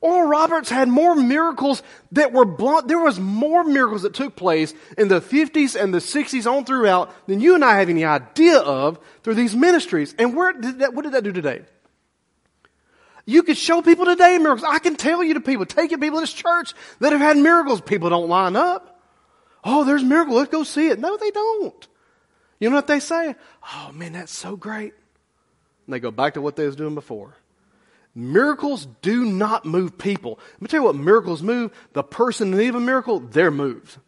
[0.00, 2.88] Oral Roberts had more miracles that were blunt.
[2.88, 7.12] There was more miracles that took place in the 50s and the 60s on throughout
[7.26, 10.14] than you and I have any idea of through these ministries.
[10.18, 11.62] And where did that, what did that do today?
[13.26, 14.64] You could show people today miracles.
[14.66, 17.80] I can tell you to people, your people to this church that have had miracles.
[17.80, 18.89] People don't line up.
[19.64, 20.36] Oh, there's a miracle.
[20.36, 20.98] Let's go see it.
[20.98, 21.88] No, they don't.
[22.58, 23.34] You know what they say?
[23.74, 24.94] Oh, man, that's so great.
[25.86, 27.34] And they go back to what they was doing before.
[28.14, 30.38] Miracles do not move people.
[30.54, 31.72] Let me tell you what miracles move.
[31.92, 33.98] The person in need of a miracle, they're moved.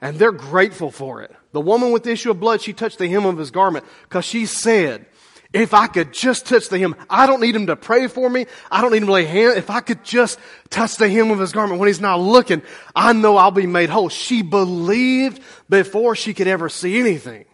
[0.00, 1.34] And they're grateful for it.
[1.52, 4.24] The woman with the issue of blood, she touched the hem of his garment because
[4.24, 5.06] she said,
[5.52, 8.46] if I could just touch the hem, I don't need him to pray for me.
[8.70, 9.56] I don't need him to lay hands.
[9.56, 12.62] If I could just touch the hem of his garment when he's not looking,
[12.94, 14.08] I know I'll be made whole.
[14.08, 17.46] She believed before she could ever see anything.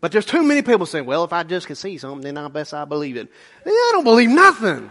[0.00, 2.48] But there's too many people saying, well, if I just could see something, then I
[2.48, 3.30] best I believe it.
[3.64, 4.90] I don't believe nothing.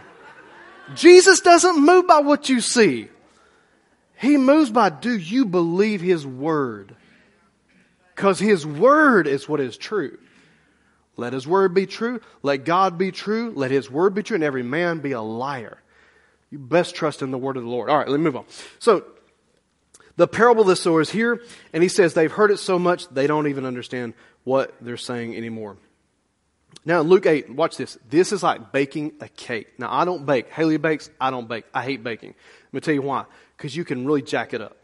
[0.94, 3.08] Jesus doesn't move by what you see.
[4.16, 6.96] He moves by, do you believe his word?
[8.14, 10.16] Because his word is what is true.
[11.16, 12.20] Let his word be true.
[12.42, 13.52] Let God be true.
[13.54, 14.36] Let his word be true.
[14.36, 15.78] And every man be a liar.
[16.50, 17.90] You best trust in the word of the Lord.
[17.90, 18.44] All right, let me move on.
[18.78, 19.04] So,
[20.16, 21.40] the parable of the sower is here,
[21.72, 24.12] and he says they've heard it so much they don't even understand
[24.44, 25.78] what they're saying anymore.
[26.84, 27.96] Now, Luke 8, watch this.
[28.10, 29.78] This is like baking a cake.
[29.78, 30.50] Now, I don't bake.
[30.50, 31.08] Haley bakes.
[31.20, 31.64] I don't bake.
[31.72, 32.34] I hate baking.
[32.66, 33.24] Let me tell you why.
[33.56, 34.76] Because you can really jack it up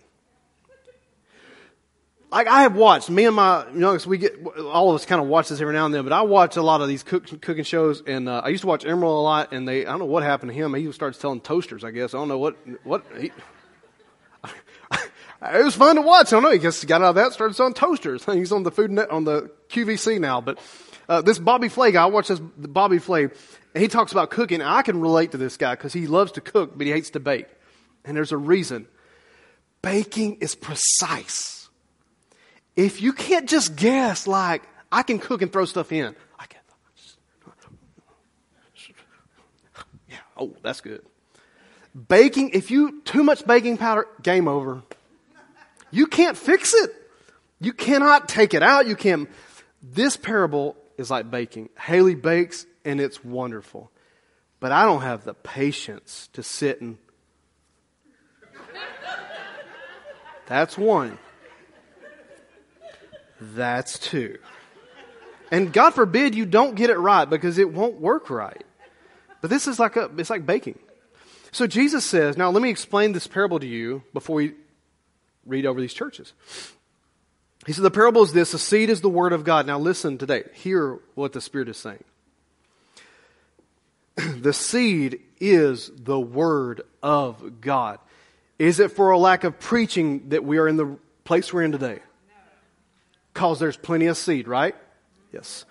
[2.30, 5.28] like I have watched, me and my youngest, we get, all of us kind of
[5.28, 7.64] watch this every now and then, but I watch a lot of these cook, cooking
[7.64, 10.06] shows, and uh, I used to watch Emeril a lot, and they, I don't know
[10.06, 10.74] what happened to him.
[10.74, 12.12] He starts telling toasters, I guess.
[12.14, 13.32] I don't know what, what, he,
[15.42, 16.28] it was fun to watch.
[16.28, 16.50] I don't know.
[16.50, 18.24] He just got out of that, started selling toasters.
[18.32, 20.58] He's on the food net, on the QVC now, but,
[21.08, 24.60] uh, this Bobby Flay guy, I watch this Bobby Flay, and he talks about cooking.
[24.60, 27.20] I can relate to this guy because he loves to cook, but he hates to
[27.20, 27.46] bake.
[28.04, 28.86] And there's a reason.
[29.80, 31.57] Baking is precise
[32.78, 34.62] if you can't just guess, like,
[34.92, 36.60] I can cook and throw stuff in, I can.
[40.08, 41.02] Yeah, oh, that's good.
[42.08, 44.84] Baking, if you, too much baking powder, game over.
[45.90, 46.92] You can't fix it.
[47.58, 48.86] You cannot take it out.
[48.86, 49.28] You can't.
[49.82, 51.70] This parable is like baking.
[51.76, 53.90] Haley bakes and it's wonderful.
[54.60, 56.96] But I don't have the patience to sit and.
[60.46, 61.18] That's one.
[63.40, 64.38] That's two.
[65.50, 68.64] And God forbid you don't get it right because it won't work right.
[69.40, 70.78] But this is like a, it's like baking.
[71.52, 74.54] So Jesus says, now let me explain this parable to you before we
[75.46, 76.32] read over these churches.
[77.66, 79.66] He said, The parable is this the seed is the word of God.
[79.66, 80.44] Now listen today.
[80.54, 82.04] Hear what the Spirit is saying.
[84.16, 87.98] the seed is the word of God.
[88.58, 91.72] Is it for a lack of preaching that we are in the place we're in
[91.72, 92.00] today?
[93.38, 94.74] Because there's plenty of seed, right?
[95.32, 95.64] Yes.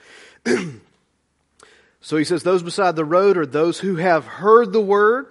[1.99, 5.27] so he says, Those beside the road are those who have heard the word.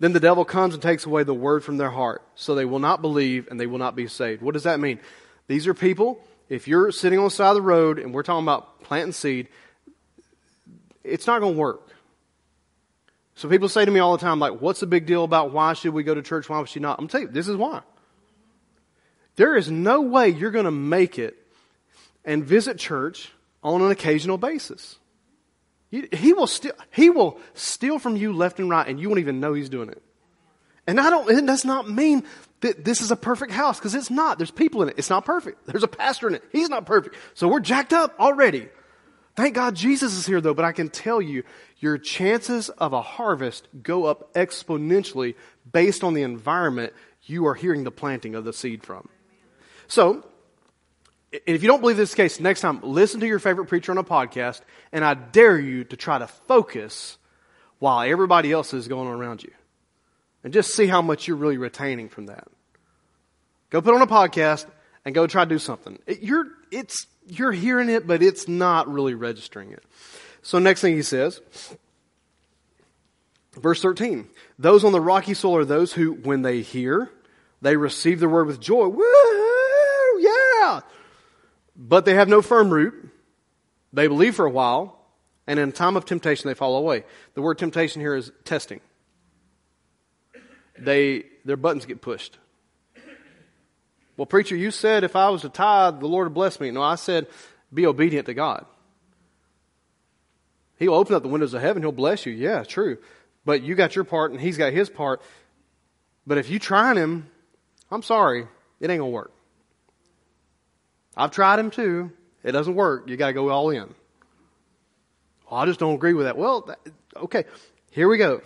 [0.00, 2.22] Then the devil comes and takes away the word from their heart.
[2.36, 4.40] So they will not believe and they will not be saved.
[4.40, 4.98] What does that mean?
[5.46, 6.18] These are people,
[6.48, 9.48] if you're sitting on the side of the road and we're talking about planting seed,
[11.04, 11.86] it's not going to work.
[13.34, 15.74] So people say to me all the time, like, what's the big deal about why
[15.74, 16.48] should we go to church?
[16.48, 16.98] Why should you not?
[16.98, 17.82] I'm telling you, this is why.
[19.36, 21.43] There is no way you're going to make it
[22.24, 23.32] and visit church
[23.62, 24.98] on an occasional basis.
[25.90, 29.38] He will steal, he will steal from you left and right and you won't even
[29.38, 30.02] know he's doing it.
[30.86, 32.24] And I don't, it does not mean
[32.60, 34.38] that this is a perfect house because it's not.
[34.38, 34.96] There's people in it.
[34.98, 35.66] It's not perfect.
[35.66, 36.42] There's a pastor in it.
[36.50, 37.16] He's not perfect.
[37.34, 38.68] So we're jacked up already.
[39.36, 41.44] Thank God Jesus is here though, but I can tell you,
[41.78, 45.34] your chances of a harvest go up exponentially
[45.70, 49.08] based on the environment you are hearing the planting of the seed from.
[49.86, 50.26] So,
[51.46, 54.04] if you don't believe this case, next time listen to your favorite preacher on a
[54.04, 54.60] podcast,
[54.92, 57.18] and I dare you to try to focus
[57.78, 59.52] while everybody else is going on around you.
[60.42, 62.46] And just see how much you're really retaining from that.
[63.70, 64.66] Go put on a podcast
[65.04, 65.98] and go try to do something.
[66.06, 69.82] It, you're, it's, you're hearing it, but it's not really registering it.
[70.42, 71.40] So next thing he says,
[73.54, 77.10] verse 13, those on the rocky soil are those who, when they hear,
[77.62, 78.92] they receive the word with joy.
[80.18, 80.80] Yeah!
[81.76, 83.10] But they have no firm root.
[83.92, 84.98] They believe for a while,
[85.46, 87.04] and in time of temptation they fall away.
[87.34, 88.80] The word temptation here is testing.
[90.78, 92.38] They, their buttons get pushed.
[94.16, 96.70] Well, preacher, you said if I was to tithe, the Lord would bless me.
[96.70, 97.26] No, I said
[97.72, 98.66] be obedient to God.
[100.78, 101.82] He'll open up the windows of heaven.
[101.82, 102.32] He'll bless you.
[102.32, 102.98] Yeah, true.
[103.44, 105.20] But you got your part and he's got his part.
[106.26, 107.28] But if you try him,
[107.90, 108.46] I'm sorry,
[108.80, 109.33] it ain't going to work.
[111.16, 112.12] I've tried them too.
[112.42, 113.08] It doesn't work.
[113.08, 113.94] You got to go all in.
[115.50, 116.36] Well, I just don't agree with that.
[116.36, 116.78] Well, that,
[117.16, 117.44] okay,
[117.90, 118.42] here we go.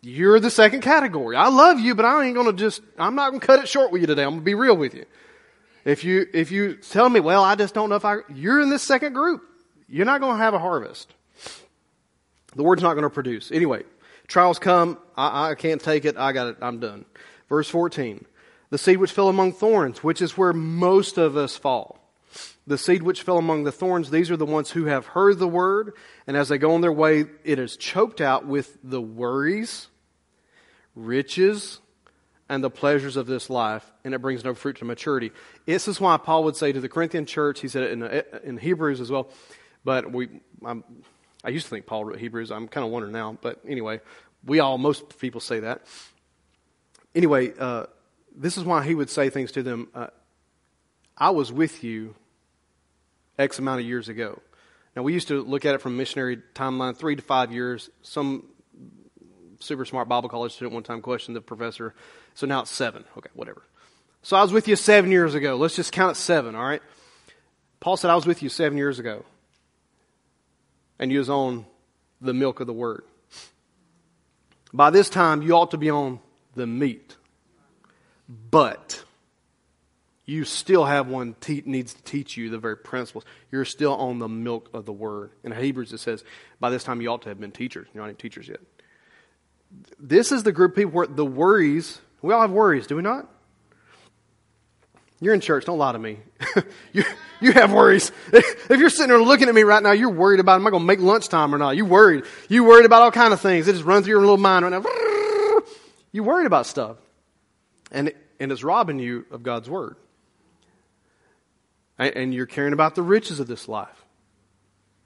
[0.00, 1.34] You're the second category.
[1.34, 4.02] I love you, but I ain't gonna just, I'm not gonna cut it short with
[4.02, 4.22] you today.
[4.22, 5.06] I'm gonna be real with you.
[5.84, 8.68] If you, if you tell me, well, I just don't know if I, you're in
[8.68, 9.42] this second group.
[9.88, 11.14] You're not gonna have a harvest.
[12.54, 13.50] The word's not gonna produce.
[13.50, 13.84] Anyway,
[14.26, 14.98] trials come.
[15.16, 16.18] I, I can't take it.
[16.18, 16.56] I got it.
[16.60, 17.06] I'm done.
[17.48, 18.26] Verse 14.
[18.74, 22.00] The seed which fell among thorns, which is where most of us fall.
[22.66, 25.46] The seed which fell among the thorns, these are the ones who have heard the
[25.46, 25.92] word,
[26.26, 29.86] and as they go on their way, it is choked out with the worries
[30.96, 31.78] riches
[32.48, 35.30] and the pleasures of this life, and it brings no fruit to maturity.
[35.66, 38.02] This is why Paul would say to the Corinthian church, he said it in,
[38.42, 39.30] in Hebrews as well,
[39.84, 40.82] but we, I'm,
[41.44, 42.50] i used to think Paul wrote Hebrews.
[42.50, 44.00] I'm kind of wondering now, but anyway,
[44.44, 45.82] we all, most people say that.
[47.14, 47.86] Anyway, uh,
[48.34, 49.88] this is why he would say things to them.
[49.94, 50.08] Uh,
[51.16, 52.14] I was with you
[53.38, 54.40] X amount of years ago.
[54.96, 57.90] Now, we used to look at it from missionary timeline, three to five years.
[58.02, 58.46] Some
[59.60, 61.94] super smart Bible college student one time questioned the professor.
[62.34, 63.04] So now it's seven.
[63.16, 63.62] Okay, whatever.
[64.22, 65.56] So I was with you seven years ago.
[65.56, 66.82] Let's just count it seven, all right?
[67.80, 69.24] Paul said, I was with you seven years ago.
[70.98, 71.66] And you was on
[72.20, 73.04] the milk of the word.
[74.72, 76.20] By this time, you ought to be on
[76.54, 77.16] the meat.
[78.28, 79.02] But
[80.26, 83.24] you still have one te- needs to teach you the very principles.
[83.52, 85.30] You're still on the milk of the word.
[85.42, 86.24] In Hebrews, it says,
[86.60, 87.88] by this time you ought to have been teachers.
[87.92, 88.60] You're not even teachers yet
[89.98, 93.02] this is the group of people where the worries, we all have worries, do we
[93.02, 93.28] not?
[95.20, 96.18] You're in church, don't lie to me.
[96.92, 97.04] you,
[97.40, 98.12] you have worries.
[98.32, 100.82] If you're sitting there looking at me right now, you're worried about, am I going
[100.82, 101.76] to make lunchtime or not?
[101.76, 102.24] You worried.
[102.48, 103.68] You worried about all kind of things.
[103.68, 104.84] It just runs through your little mind right now.
[106.12, 106.96] You worried about stuff.
[107.94, 109.96] And, and it's robbing you of God's word.
[111.98, 114.04] And, and you're caring about the riches of this life.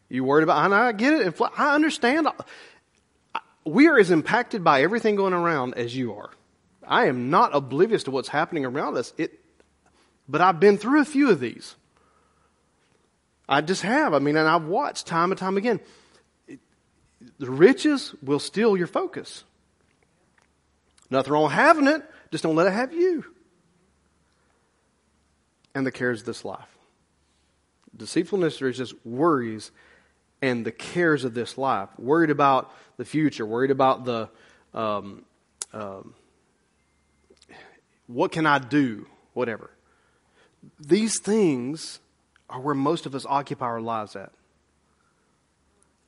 [0.08, 1.40] You worried about, and I get it.
[1.56, 2.26] I understand
[3.64, 6.30] we are as impacted by everything going around as you are.
[6.86, 9.12] I am not oblivious to what's happening around us.
[9.18, 9.38] It,
[10.26, 11.74] but I've been through a few of these.
[13.46, 14.14] I just have.
[14.14, 15.80] I mean, and I've watched time and time again.
[16.46, 16.60] It,
[17.38, 19.44] the riches will steal your focus.
[21.10, 23.24] Nothing wrong with having it, just don't let it have you.
[25.74, 26.78] And the cares of this life.
[27.96, 29.70] Deceitfulness is just worries
[30.40, 34.28] and the cares of this life, worried about the future, worried about the,
[34.72, 35.24] um,
[35.72, 36.14] um,
[38.06, 39.06] What can I do?
[39.34, 39.70] Whatever.
[40.80, 42.00] These things
[42.48, 44.32] are where most of us occupy our lives at.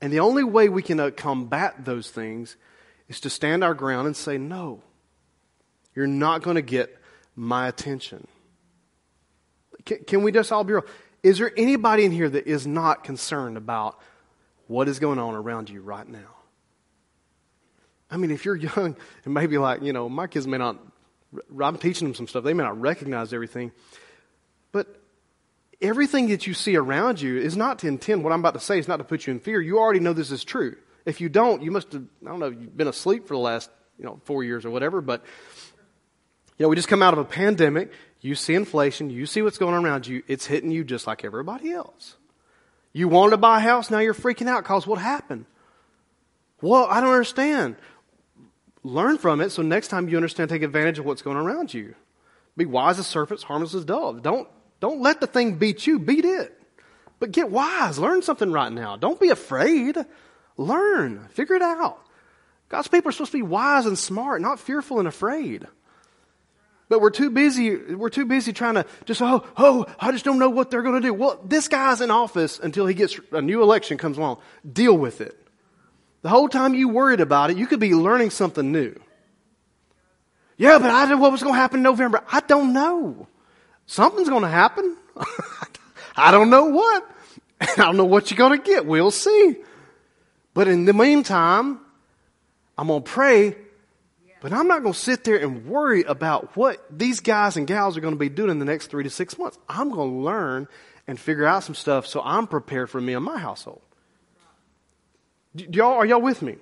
[0.01, 2.57] And the only way we can uh, combat those things
[3.09, 4.83] is to stand our ground and say, No,
[6.01, 6.97] you're not going to get
[7.37, 8.27] my attention.
[9.85, 10.87] Can, can, we just all be real?
[11.23, 14.01] Is there anybody in here that is not concerned about
[14.67, 16.37] what is going on around you right now?
[18.11, 18.97] I mean, if you're young
[19.27, 20.79] and maybe like, you know, my kids may not,
[21.63, 23.71] I'm teaching them some stuff, they may not recognize everything.
[24.73, 25.03] But
[25.83, 28.79] everything that you see around you is not to intend, what I'm about to say
[28.79, 29.61] is not to put you in fear.
[29.61, 30.77] You already know this is true.
[31.05, 33.69] If you don't, you must have, I don't know, you've been asleep for the last,
[33.99, 35.23] you know, four years or whatever, but,
[36.61, 37.91] you know, we just come out of a pandemic.
[38.21, 39.09] You see inflation.
[39.09, 40.23] You see what's going on around you.
[40.29, 42.17] It's hitting you just like everybody else.
[42.93, 43.91] You wanted to buy a house.
[43.91, 45.47] Now you're freaking out because what happened?
[46.61, 47.77] Well, I don't understand.
[48.83, 51.73] Learn from it so next time you understand, take advantage of what's going on around
[51.73, 51.95] you.
[52.59, 54.21] Be wise as serpents, harmless as doves.
[54.21, 54.47] Don't
[54.81, 56.61] don't let the thing beat you, beat it.
[57.21, 57.99] But get wise.
[57.99, 58.99] Learn something right now.
[58.99, 59.97] Don't be afraid.
[60.59, 61.27] Learn.
[61.29, 62.05] Figure it out.
[62.69, 65.67] God's people are supposed to be wise and smart, not fearful and afraid.
[66.91, 70.41] But we're too busy, we're too busy trying to just, oh, oh, I just don't
[70.41, 71.15] know what they're going to do.
[71.15, 74.39] Well, this guy's in office until he gets a new election comes along.
[74.71, 75.39] Deal with it.
[76.23, 79.01] The whole time you worried about it, you could be learning something new.
[80.57, 82.25] Yeah, but I know what was going to happen in November.
[82.31, 83.29] I don't know.
[83.87, 84.97] Something's going to happen.
[86.17, 87.09] I don't know what.
[87.61, 88.85] I don't know what you're going to get.
[88.85, 89.59] We'll see.
[90.55, 91.79] But in the meantime,
[92.77, 93.55] I'm going to pray,
[94.41, 97.97] but I'm not going to sit there and worry about what these guys and gals
[97.97, 99.59] are going to be doing in the next three to six months.
[99.69, 100.69] I'm going to learn
[101.07, 103.83] and figure out some stuff so I'm prepared for me and my household.
[105.55, 106.57] Do y'all, are y'all with me?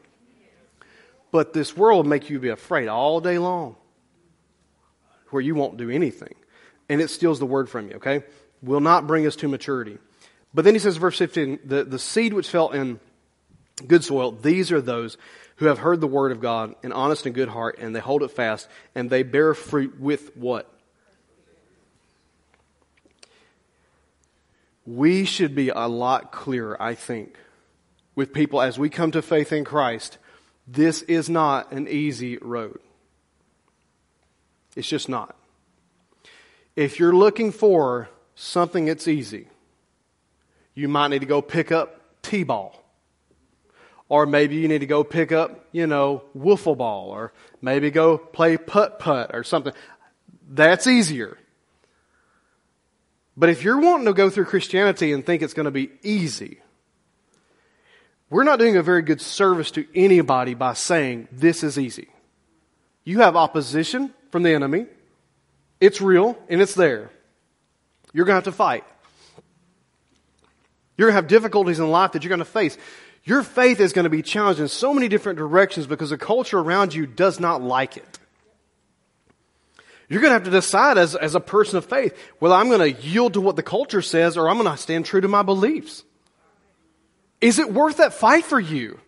[1.30, 3.76] But this world will make you be afraid all day long
[5.30, 6.34] where you won't do anything
[6.88, 8.22] and it steals the word from you, okay?
[8.62, 9.98] Will not bring us to maturity.
[10.54, 12.98] But then he says, verse 15, the, the seed which fell in
[13.86, 15.18] good soil, these are those
[15.58, 18.22] who have heard the word of God in honest and good heart, and they hold
[18.22, 20.72] it fast, and they bear fruit with what?
[24.86, 27.36] We should be a lot clearer, I think,
[28.14, 30.18] with people as we come to faith in Christ.
[30.66, 32.80] This is not an easy road.
[34.76, 35.34] It's just not.
[36.76, 39.48] If you're looking for something that's easy,
[40.74, 42.77] you might need to go pick up T ball.
[44.08, 48.16] Or maybe you need to go pick up, you know, wiffle ball, or maybe go
[48.16, 49.72] play putt putt or something.
[50.48, 51.36] That's easier.
[53.36, 56.58] But if you're wanting to go through Christianity and think it's going to be easy,
[58.30, 62.08] we're not doing a very good service to anybody by saying this is easy.
[63.04, 64.86] You have opposition from the enemy.
[65.80, 67.10] It's real and it's there.
[68.12, 68.84] You're going to have to fight.
[70.96, 72.76] You're going to have difficulties in life that you're going to face.
[73.24, 76.58] Your faith is going to be challenged in so many different directions because the culture
[76.58, 78.18] around you does not like it.
[80.08, 82.94] You're going to have to decide as, as a person of faith whether I'm going
[82.94, 85.42] to yield to what the culture says or I'm going to stand true to my
[85.42, 86.02] beliefs.
[87.40, 88.98] Is it worth that fight for you?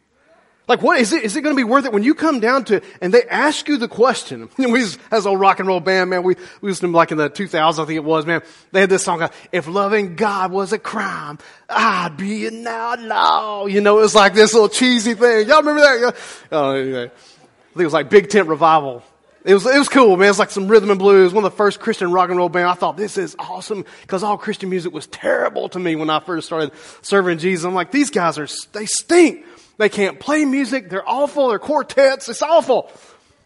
[0.71, 1.25] Like, what is it?
[1.25, 3.67] Is it going to be worth it when you come down to and they ask
[3.67, 4.49] you the question?
[4.57, 7.29] we, as a rock and roll band, man, we, we listened to like in the
[7.29, 8.41] 2000s, I think it was, man.
[8.71, 13.67] They had this song, uh, if loving God was a crime, I'd be an outlaw.
[13.67, 15.49] You know, it was like this little cheesy thing.
[15.49, 16.17] Y'all remember that?
[16.53, 17.07] Oh, anyway.
[17.07, 19.03] I think it was like Big Tent Revival.
[19.45, 20.31] It was, it was cool, man.
[20.31, 21.33] It's like some rhythm and blues.
[21.33, 22.69] One of the first Christian rock and roll band.
[22.69, 26.21] I thought this is awesome because all Christian music was terrible to me when I
[26.21, 26.71] first started
[27.03, 27.65] serving Jesus.
[27.65, 29.45] I'm like, these guys are, they stink.
[29.81, 30.91] They can't play music.
[30.91, 31.49] They're awful.
[31.49, 32.29] They're quartets.
[32.29, 32.93] It's awful.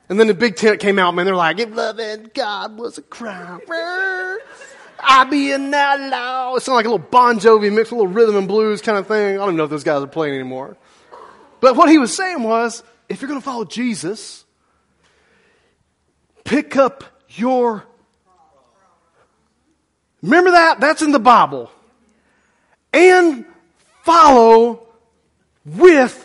[0.09, 1.27] And then the big tent came out, man.
[1.27, 3.61] They're like, if loving God was a crime,
[4.99, 6.57] I'd be an outlaw.
[6.57, 8.99] It sounded like a little Bon Jovi mixed with a little rhythm and blues kind
[8.99, 9.39] of thing.
[9.39, 10.77] I don't know if those guys are playing anymore.
[11.61, 14.45] But what he was saying was, if you're going to follow Jesus,
[16.43, 17.85] pick up your.
[20.21, 20.81] Remember that?
[20.81, 21.71] That's in the Bible.
[22.93, 23.45] And
[24.03, 24.81] follow
[25.65, 26.24] with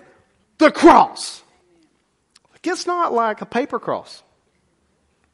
[0.60, 1.42] the cross.
[2.64, 4.22] It's not like a paper cross.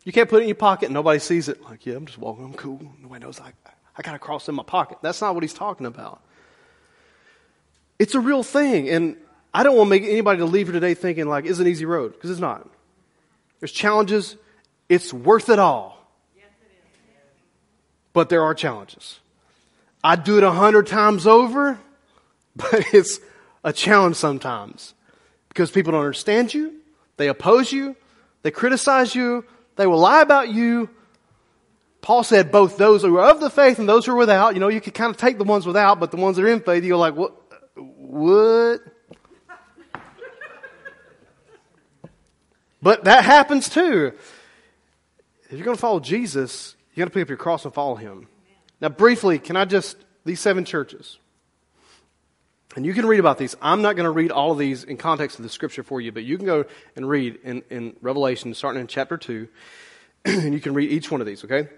[0.04, 1.62] You can't put it in your pocket and nobody sees it.
[1.64, 2.80] Like, yeah, I'm just walking, I'm cool.
[3.02, 3.52] Nobody knows I,
[3.98, 5.00] I got a cross in my pocket.
[5.02, 6.22] That's not what he's talking about.
[7.98, 8.90] It's a real thing.
[8.90, 9.18] And
[9.54, 11.86] I don't want to make anybody to leave here today thinking like, it's an easy
[11.86, 12.70] road, because it's not.
[13.60, 14.38] There's challenges.
[14.88, 15.94] It's worth it all.
[18.14, 19.20] But there are challenges.
[20.04, 21.80] I'd do it a hundred times over,
[22.56, 23.20] but it's
[23.64, 24.95] a challenge sometimes
[25.56, 26.74] because people don't understand you,
[27.16, 27.96] they oppose you,
[28.42, 29.46] they criticize you,
[29.78, 30.90] they will lie about you,
[32.02, 34.54] Paul said both those who are of the faith and those who are without.
[34.54, 36.50] You know, you could kind of take the ones without, but the ones that are
[36.50, 37.34] in faith, you're like, what?
[37.76, 38.82] What?
[42.82, 44.12] but that happens too.
[45.46, 47.96] If you're going to follow Jesus, you got to pick up your cross and follow
[47.96, 48.28] him.
[48.82, 51.18] Now, briefly, can I just, these seven churches,
[52.76, 53.56] and you can read about these.
[53.62, 56.12] I'm not going to read all of these in context of the scripture for you,
[56.12, 56.66] but you can go
[56.96, 59.48] and read in, in Revelation, starting in chapter 2,
[60.26, 61.70] and you can read each one of these, okay?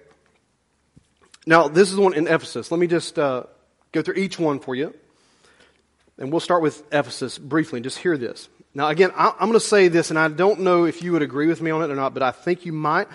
[1.46, 2.72] Now, this is the one in Ephesus.
[2.72, 3.44] Let me just uh,
[3.92, 4.94] go through each one for you.
[6.18, 8.50] And we'll start with Ephesus briefly and just hear this.
[8.74, 11.22] Now, again, I, am going to say this, and I don't know if you would
[11.22, 13.08] agree with me on it or not, but I think you might.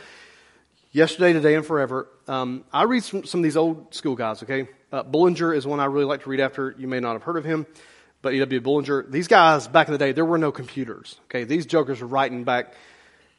[0.95, 2.07] Yesterday, today, and forever.
[2.29, 4.69] Um, I read some, some, of these old school guys, okay?
[4.93, 6.75] Uh, Bullinger is one I really like to read after.
[6.77, 7.67] You may not have heard of him,
[8.21, 8.61] but E.W.
[8.61, 9.07] Bullinger.
[9.09, 11.45] These guys, back in the day, there were no computers, okay?
[11.45, 12.75] These jokers were writing back,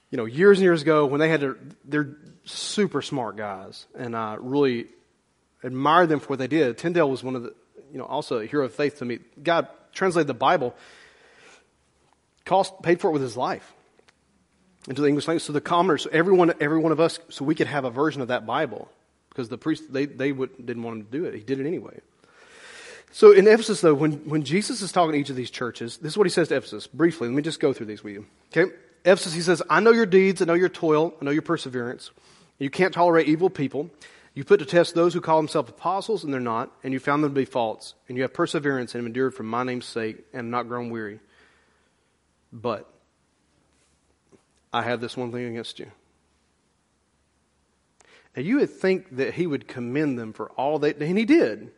[0.10, 4.18] you know, years and years ago when they had to, they're super smart guys, and
[4.18, 4.88] I really
[5.64, 6.80] admire them for what they did.
[6.80, 7.54] Tyndale was one of the,
[7.91, 9.20] you know, also a hero of faith to me.
[9.43, 10.74] God translated the Bible,
[12.45, 13.72] cost, paid for it with his life
[14.88, 15.43] into the English language.
[15.43, 18.21] So the commoners, so everyone, every one of us, so we could have a version
[18.21, 18.89] of that Bible
[19.29, 21.34] because the priest, they, they would, didn't want him to do it.
[21.34, 21.99] He did it anyway.
[23.11, 26.13] So in Ephesus, though, when, when Jesus is talking to each of these churches, this
[26.13, 26.88] is what he says to Ephesus.
[26.88, 28.25] Briefly, let me just go through these with you.
[28.55, 28.71] Okay?
[29.05, 32.11] Ephesus, he says, I know your deeds, I know your toil, I know your perseverance.
[32.57, 33.89] You can't tolerate evil people.
[34.34, 37.23] You put to test those who call themselves apostles, and they're not, and you found
[37.23, 37.93] them to be false.
[38.07, 41.19] And you have perseverance and have endured for my name's sake, and not grown weary.
[42.51, 42.89] But
[44.74, 45.91] I have this one thing against you.
[48.36, 51.71] Now, you would think that he would commend them for all that, and he did.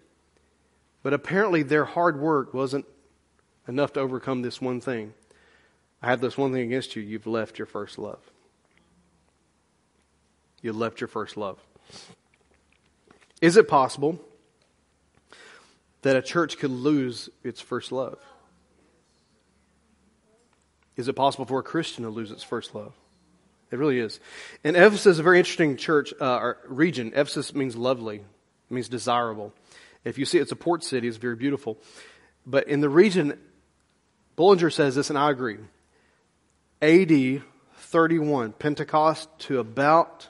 [1.04, 2.86] But apparently, their hard work wasn't
[3.68, 5.14] enough to overcome this one thing.
[6.02, 7.02] I have this one thing against you.
[7.02, 8.20] You've left your first love.
[10.62, 11.60] You left your first love.
[13.42, 14.20] Is it possible
[16.04, 18.20] that a church could lose its first love?
[20.98, 22.94] Is it possible for a Christian to lose its first love?
[23.72, 24.20] It really is.
[24.64, 27.12] And Ephesus is a very interesting church uh, region.
[27.16, 28.24] Ephesus means lovely, it
[28.70, 29.54] means desirable.
[30.04, 31.78] If you see it's a port city, it's very beautiful.
[32.46, 33.40] But in the region,
[34.36, 35.58] Bullinger says this, and I agree.
[36.82, 37.42] AD
[37.78, 40.28] 31, Pentecost to about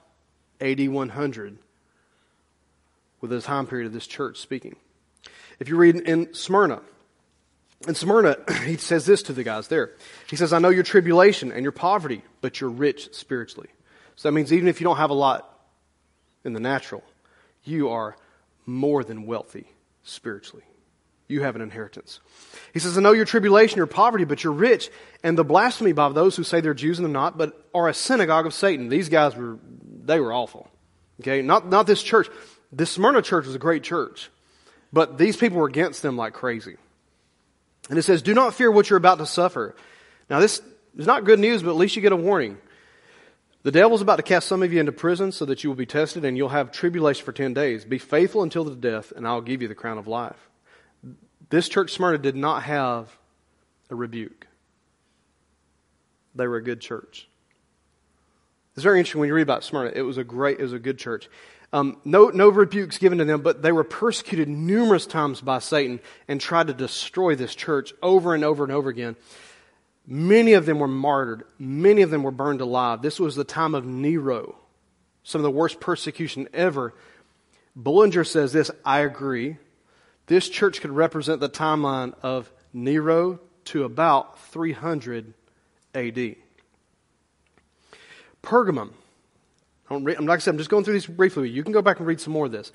[0.62, 1.58] AD 100,
[3.20, 4.78] with the time period of this church speaking.
[5.60, 6.82] If you read in Smyrna,
[7.88, 9.92] in Smyrna, he says this to the guys there.
[10.30, 13.70] He says, I know your tribulation and your poverty, but you're rich spiritually.
[14.16, 15.50] So that means even if you don't have a lot
[16.44, 17.04] in the natural,
[17.64, 18.16] you are
[18.66, 19.68] more than wealthy
[20.04, 20.64] spiritually.
[21.28, 22.20] You have an inheritance.
[22.72, 24.90] He says, I know your tribulation, your poverty, but you're rich,
[25.24, 27.94] and the blasphemy by those who say they're Jews and they're not, but are a
[27.94, 28.90] synagogue of Satan.
[28.90, 29.58] These guys were,
[30.04, 30.70] they were awful.
[31.22, 31.42] Okay?
[31.42, 32.28] Not, not this church.
[32.72, 34.30] This Smyrna church was a great church,
[34.94, 36.78] but these people were against them like crazy.
[37.90, 39.76] And it says, Do not fear what you're about to suffer.
[40.30, 40.62] Now, this
[40.98, 42.58] is not good news, but at least you get a warning.
[43.64, 45.88] The devil's about to cast some of you into prison so that you will be
[45.88, 47.84] tested and you'll have tribulation for 10 days.
[47.84, 50.38] Be faithful until the death, and I'll give you the crown of life.
[51.50, 53.16] This church Smyrna did not have
[53.90, 54.48] a rebuke.
[56.36, 57.28] They were a good church.
[58.76, 59.92] It's very interesting when you read about Smyrna.
[59.96, 61.30] It was a great, it was a good church.
[61.76, 66.00] Um, no, no rebukes given to them, but they were persecuted numerous times by Satan
[66.26, 69.18] and tried to destroy this church over and over and over again.
[70.08, 71.44] Many of them were martyred.
[71.60, 73.02] Many of them were burned alive.
[73.02, 74.56] This was the time of Nero,
[75.24, 76.94] some of the worst persecution ever.
[77.76, 79.58] Bullinger says this I agree.
[80.28, 85.34] This church could represent the timeline of Nero to about 300
[85.94, 86.36] AD.
[88.42, 88.92] Pergamum
[89.90, 91.50] I'm, like I said, I'm just going through these briefly.
[91.50, 92.72] You can go back and read some more of this.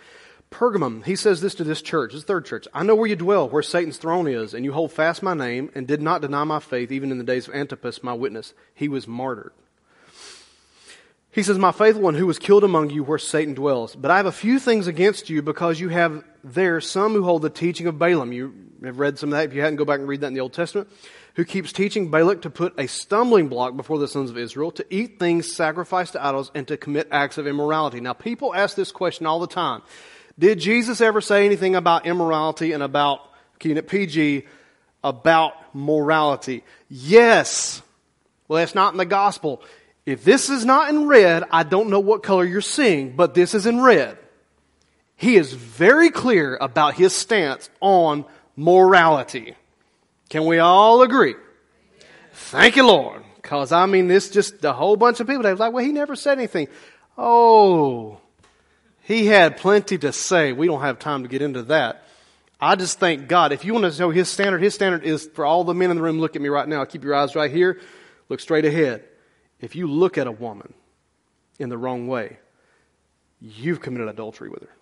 [0.51, 2.67] Pergamum, he says this to this church, this third church.
[2.75, 5.71] I know where you dwell, where Satan's throne is, and you hold fast my name,
[5.75, 8.53] and did not deny my faith, even in the days of Antipas, my witness.
[8.75, 9.53] He was martyred.
[11.33, 13.95] He says, My faithful one who was killed among you where Satan dwells.
[13.95, 17.43] But I have a few things against you because you have there some who hold
[17.43, 18.33] the teaching of Balaam.
[18.33, 18.53] You
[18.85, 19.47] have read some of that.
[19.47, 20.89] If you hadn't, go back and read that in the Old Testament
[21.37, 24.87] who keeps teaching Balak to put a stumbling block before the sons of Israel, to
[24.91, 28.01] eat things sacrificed to idols, and to commit acts of immorality.
[28.01, 29.83] Now, people ask this question all the time.
[30.39, 33.21] Did Jesus ever say anything about immorality and about,
[33.61, 34.47] it PG,
[35.05, 36.65] about morality?
[36.89, 37.83] Yes.
[38.49, 39.63] Well, that's not in the gospel.
[40.07, 43.55] If this is not in red, I don't know what color you're seeing, but this
[43.55, 44.19] is in red.
[45.15, 48.25] He is very clear about his stance on
[48.57, 49.55] morality.
[50.31, 51.35] Can we all agree?
[52.33, 53.23] Thank you, Lord.
[53.37, 55.93] Because, I mean, this just a whole bunch of people, they was like, well, he
[55.93, 56.69] never said anything.
[57.19, 58.21] Oh,
[59.03, 60.53] He had plenty to say.
[60.53, 62.05] We don't have time to get into that.
[62.61, 63.53] I just thank God.
[63.53, 65.97] If you want to know His standard, His standard is for all the men in
[65.97, 66.85] the room, look at me right now.
[66.85, 67.81] Keep your eyes right here.
[68.29, 69.05] Look straight ahead.
[69.61, 70.73] If you look at a woman
[71.59, 72.39] in the wrong way,
[73.41, 74.77] you've committed adultery with her.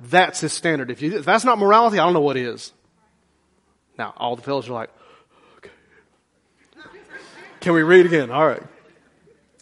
[0.00, 0.90] That's His standard.
[0.90, 2.72] If, you, if that's not morality, I don't know what is.
[4.00, 4.88] Now, all the fellows are like,
[5.58, 5.68] okay.
[7.60, 8.30] Can we read again?
[8.30, 8.62] All right.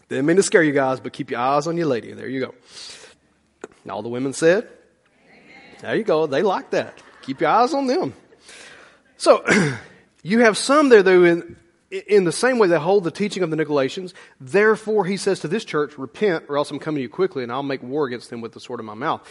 [0.09, 2.13] Didn't mean to scare you guys, but keep your eyes on your lady.
[2.13, 2.55] There you go.
[3.83, 4.69] And all the women said,
[5.81, 6.29] There you go.
[6.29, 7.03] They like that.
[7.23, 8.15] Keep your eyes on them.
[9.17, 9.45] So,
[10.23, 11.57] you have some there, though, in,
[11.91, 14.13] in the same way they hold the teaching of the Nicolaitans.
[14.41, 17.51] Therefore, he says to this church, Repent, or else I'm coming to you quickly, and
[17.51, 19.29] I'll make war against them with the sword of my mouth.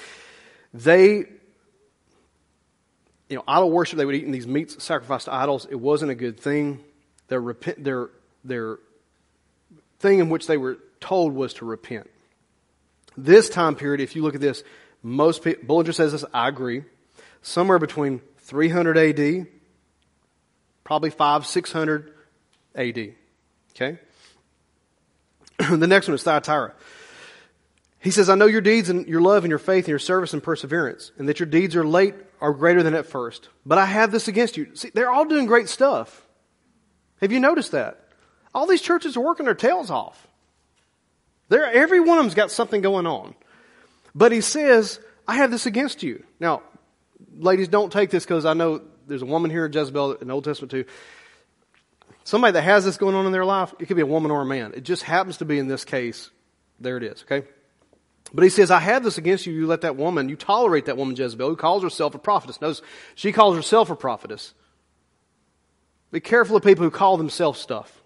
[0.73, 1.27] They,
[3.29, 5.67] you know, idol worship, they would eat in these meats sacrificed to idols.
[5.69, 6.83] It wasn't a good thing.
[7.27, 8.09] Their, repent, their,
[8.43, 8.79] their
[9.99, 12.09] thing in which they were told was to repent.
[13.17, 14.63] This time period, if you look at this,
[15.03, 16.83] most people, Bullinger says this, I agree,
[17.41, 19.47] somewhere between 300 AD,
[20.83, 22.13] probably 5, 600
[22.75, 23.13] AD.
[23.75, 23.99] Okay?
[25.69, 26.73] the next one is Thyatira.
[27.99, 30.33] He says, I know your deeds and your love and your faith and your service
[30.33, 33.49] and perseverance, and that your deeds are late are greater than at first.
[33.65, 34.75] But I have this against you.
[34.75, 36.25] See, they're all doing great stuff.
[37.21, 38.03] Have you noticed that?
[38.53, 40.27] All these churches are working their tails off.
[41.49, 43.35] They're, every one of them's got something going on.
[44.13, 46.23] But he says, I have this against you.
[46.39, 46.61] Now,
[47.37, 50.33] ladies, don't take this because I know there's a woman here in Jezebel in the
[50.33, 50.85] Old Testament too.
[52.23, 54.41] Somebody that has this going on in their life, it could be a woman or
[54.41, 54.73] a man.
[54.75, 56.29] It just happens to be in this case.
[56.79, 57.47] There it is, okay?
[58.33, 59.53] But he says, I have this against you.
[59.53, 62.59] You let that woman, you tolerate that woman Jezebel, who calls herself a prophetess.
[62.59, 62.81] Notice,
[63.15, 64.53] she calls herself a prophetess.
[66.11, 68.01] Be careful of people who call themselves stuff.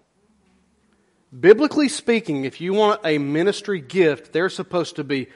[1.38, 5.28] Biblically speaking, if you want a ministry gift, they're supposed to be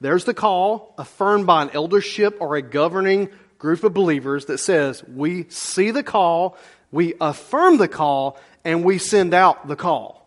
[0.00, 3.28] there's the call affirmed by an eldership or a governing
[3.58, 6.56] group of believers that says, we see the call,
[6.90, 10.26] we affirm the call, and we send out the call.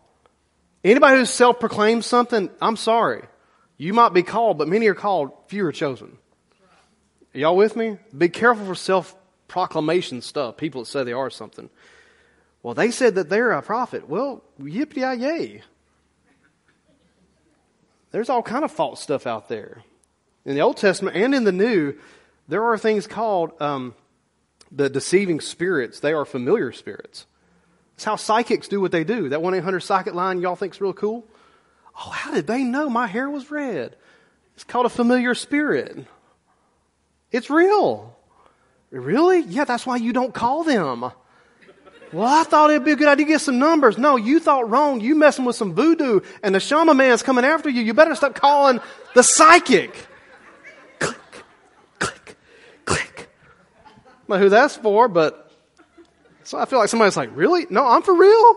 [0.84, 3.24] Anybody who self proclaims something, I'm sorry.
[3.76, 6.18] You might be called, but many are called, few are chosen.
[7.34, 7.98] Are y'all with me?
[8.16, 9.16] Be careful for self
[9.48, 11.70] proclamation stuff, people that say they are something.
[12.62, 14.08] Well, they said that they're a prophet.
[14.08, 15.62] Well, yippee yay.
[18.10, 19.82] There's all kind of false stuff out there.
[20.44, 21.94] In the Old Testament and in the New,
[22.48, 23.94] there are things called um,
[24.70, 26.00] the deceiving spirits.
[26.00, 27.26] They are familiar spirits.
[27.94, 29.28] It's how psychics do what they do.
[29.30, 31.26] That 1 800 psychic line y'all think's real cool?
[31.96, 33.96] Oh, how did they know my hair was red?
[34.54, 36.06] It's called a familiar spirit.
[37.30, 38.16] It's real.
[38.90, 39.40] Really?
[39.40, 41.10] Yeah, that's why you don't call them.
[42.12, 43.98] Well, I thought it'd be a good idea to get some numbers.
[43.98, 45.00] No, you thought wrong.
[45.00, 47.82] You messing with some voodoo and the shaman man's coming after you.
[47.82, 48.78] You better stop calling
[49.14, 49.96] the psychic.
[51.00, 51.18] Click,
[51.98, 52.36] click,
[52.84, 53.28] click.
[53.84, 53.90] I
[54.28, 55.50] don't know who that's for, but
[56.44, 57.66] so I feel like somebody's like, really?
[57.68, 58.56] No, I'm for real?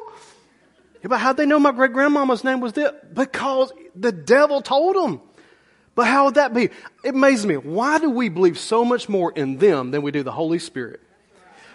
[1.08, 2.92] But how'd they know my great grandmama's name was this?
[3.14, 5.22] Because the devil told them.
[5.96, 6.66] But how would that be?
[7.04, 7.58] It amazes me.
[7.58, 11.02] Why do we believe so much more in them than we do the Holy Spirit?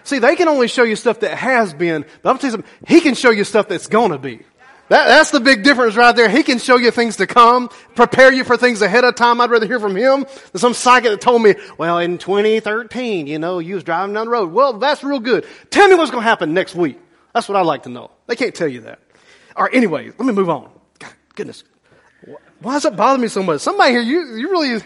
[0.05, 2.87] See, they can only show you stuff that has been, but I'm telling you something,
[2.87, 4.43] he can show you stuff that's gonna be.
[4.89, 6.28] That, that's the big difference right there.
[6.28, 9.41] He can show you things to come, prepare you for things ahead of time.
[9.41, 13.39] I'd rather hear from him than some psychic that told me, well, in 2013, you
[13.39, 14.53] know, you was driving down the road.
[14.53, 15.47] Well, that's real good.
[15.70, 16.99] Tell me what's gonna happen next week.
[17.33, 18.11] That's what I'd like to know.
[18.26, 18.99] They can't tell you that.
[19.57, 20.71] All right, anyway, let me move on.
[20.99, 21.65] God, goodness.
[22.61, 23.61] Why does it bother me so much?
[23.61, 24.81] Somebody here, you, you really,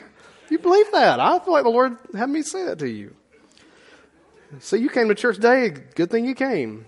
[0.51, 1.21] you believe that.
[1.21, 3.15] I feel like the Lord had me say that to you.
[4.61, 5.69] See, you came to church today.
[5.69, 6.87] Good thing you came.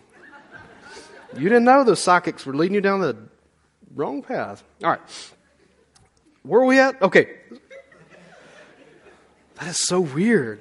[1.36, 3.16] You didn't know the psychics were leading you down the
[3.94, 4.64] wrong path.
[4.82, 5.00] All right.
[6.42, 7.00] Where are we at?
[7.02, 7.36] Okay.
[9.56, 10.60] That is so weird.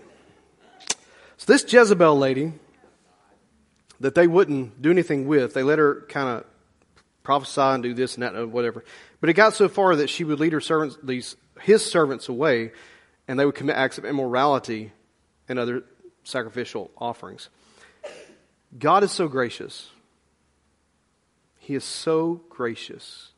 [1.38, 2.54] So, this Jezebel lady
[4.00, 6.46] that they wouldn't do anything with, they let her kind of
[7.28, 8.86] prophesy and do this and that and whatever.
[9.20, 12.72] But it got so far that she would lead her servants, these his servants away,
[13.28, 14.94] and they would commit acts of immorality
[15.50, 15.84] and other
[16.24, 17.50] sacrificial offerings.
[18.80, 19.90] God is so gracious.
[21.60, 23.34] He is so gracious.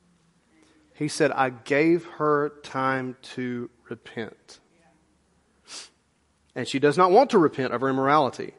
[0.94, 4.60] He said, I gave her time to repent.
[6.54, 8.54] And she does not want to repent of her immorality.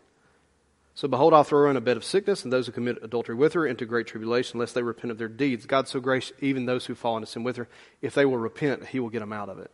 [0.94, 3.34] So behold, I'll throw her in a bed of sickness, and those who commit adultery
[3.34, 5.64] with her into great tribulation, lest they repent of their deeds.
[5.64, 7.68] God so gracious, even those who fall into sin with her,
[8.02, 9.70] if they will repent, He will get them out of it.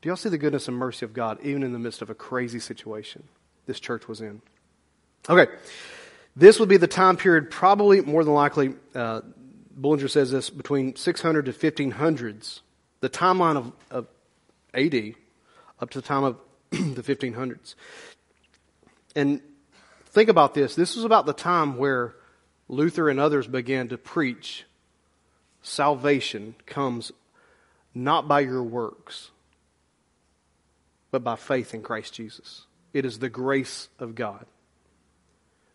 [0.00, 2.14] Do y'all see the goodness and mercy of God, even in the midst of a
[2.14, 3.24] crazy situation?
[3.66, 4.42] this church was in.
[5.28, 5.50] Okay,
[6.36, 9.22] this would be the time period, probably more than likely, uh,
[9.70, 12.60] Bullinger says this, between 600 to 1500s.
[13.00, 14.06] The timeline of, of
[14.74, 15.14] AD
[15.80, 16.38] up to the time of
[16.70, 17.74] the 1500s.
[19.16, 19.40] And
[20.14, 20.76] think about this.
[20.76, 22.14] This was about the time where
[22.68, 24.64] Luther and others began to preach
[25.60, 27.10] salvation comes
[27.94, 29.30] not by your works,
[31.10, 32.66] but by faith in Christ Jesus.
[32.92, 34.46] It is the grace of God.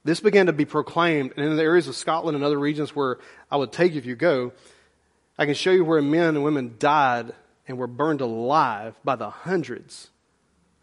[0.06, 3.20] This began to be proclaimed, and in the areas of Scotland and other regions where
[3.52, 4.54] I would take if you go,
[5.38, 7.34] I can show you where men and women died
[7.68, 10.10] and were burned alive by the hundreds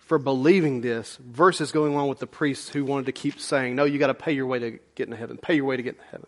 [0.07, 3.85] for believing this versus going along with the priests who wanted to keep saying, no,
[3.85, 5.97] you got to pay your way to get into heaven, pay your way to get
[5.97, 6.27] into heaven.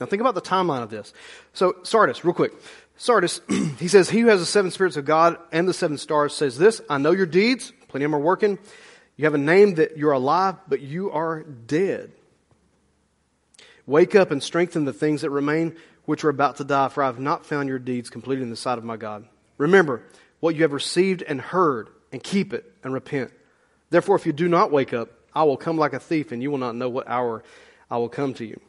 [0.00, 1.12] Now think about the timeline of this.
[1.52, 2.52] So Sardis, real quick.
[2.96, 3.42] Sardis,
[3.78, 6.56] he says, he who has the seven spirits of God and the seven stars says
[6.56, 8.58] this, I know your deeds, plenty of them are working.
[9.16, 12.12] You have a name that you're alive, but you are dead.
[13.84, 17.06] Wake up and strengthen the things that remain, which are about to die, for I
[17.06, 19.26] have not found your deeds completed in the sight of my God.
[19.58, 20.02] Remember
[20.40, 23.30] what you have received and heard, and keep it and repent.
[23.90, 26.50] Therefore, if you do not wake up, I will come like a thief, and you
[26.50, 27.44] will not know what hour
[27.90, 28.60] I will come to you.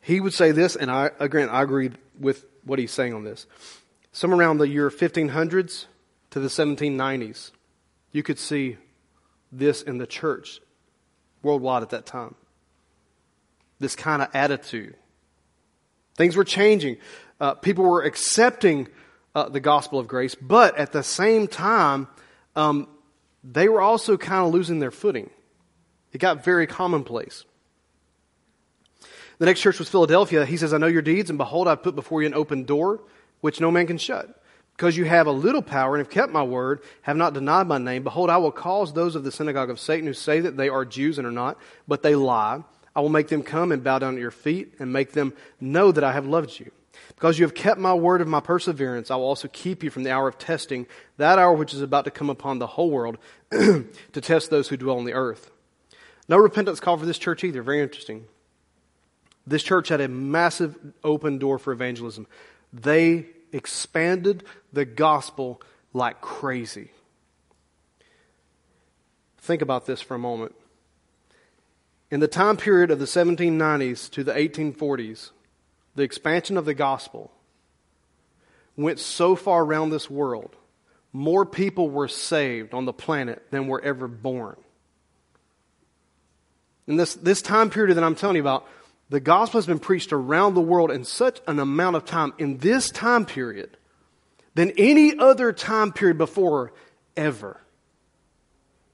[0.00, 3.46] He would say this, and I, again, I agree with what he's saying on this.
[4.12, 5.86] Somewhere around the year 1500s
[6.30, 7.50] to the 1790s,
[8.12, 8.76] you could see
[9.52, 10.60] this in the church
[11.42, 12.34] worldwide at that time.
[13.78, 14.96] This kind of attitude.
[16.16, 16.96] Things were changing.
[17.40, 18.88] Uh, people were accepting
[19.34, 22.08] uh, the gospel of grace, but at the same time,
[22.56, 22.88] um,
[23.44, 25.30] they were also kind of losing their footing.
[26.12, 27.44] It got very commonplace.
[29.38, 30.44] The next church was Philadelphia.
[30.44, 33.00] He says, I know your deeds, and behold, I've put before you an open door,
[33.40, 34.42] which no man can shut.
[34.76, 37.78] Because you have a little power and have kept my word, have not denied my
[37.78, 40.68] name, behold, I will cause those of the synagogue of Satan who say that they
[40.68, 42.62] are Jews and are not, but they lie.
[42.94, 45.92] I will make them come and bow down at your feet and make them know
[45.92, 46.70] that I have loved you.
[47.18, 50.04] Because you have kept my word of my perseverance, I will also keep you from
[50.04, 53.18] the hour of testing, that hour which is about to come upon the whole world
[53.50, 55.50] to test those who dwell on the earth.
[56.28, 57.60] No repentance call for this church either.
[57.60, 58.26] Very interesting.
[59.48, 62.28] This church had a massive open door for evangelism.
[62.72, 65.60] They expanded the gospel
[65.92, 66.92] like crazy.
[69.38, 70.54] Think about this for a moment.
[72.12, 75.30] In the time period of the 1790s to the 1840s,
[75.98, 77.32] the expansion of the gospel
[78.76, 80.54] went so far around this world,
[81.12, 84.56] more people were saved on the planet than were ever born.
[86.86, 88.66] In this, this time period that I'm telling you about,
[89.10, 92.58] the gospel has been preached around the world in such an amount of time in
[92.58, 93.76] this time period
[94.54, 96.72] than any other time period before
[97.16, 97.60] ever.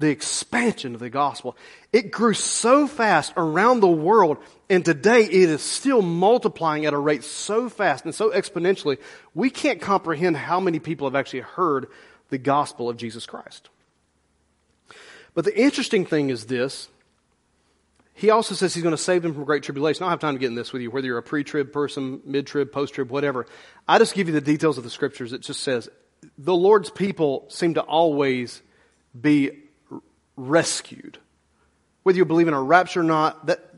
[0.05, 1.57] The expansion of the gospel.
[1.91, 4.37] It grew so fast around the world,
[4.69, 8.99] and today it is still multiplying at a rate so fast and so exponentially,
[9.35, 11.87] we can't comprehend how many people have actually heard
[12.29, 13.71] the gospel of Jesus Christ.
[15.33, 16.89] But the interesting thing is this
[18.13, 20.03] he also says he's going to save them from great tribulation.
[20.03, 21.73] I don't have time to get in this with you, whether you're a pre trib
[21.73, 23.47] person, mid trib, post trib, whatever.
[23.89, 25.33] I just give you the details of the scriptures.
[25.33, 25.89] It just says
[26.37, 28.61] the Lord's people seem to always
[29.19, 29.63] be
[30.37, 31.19] rescued.
[32.03, 33.71] Whether you believe in a rapture or not, that,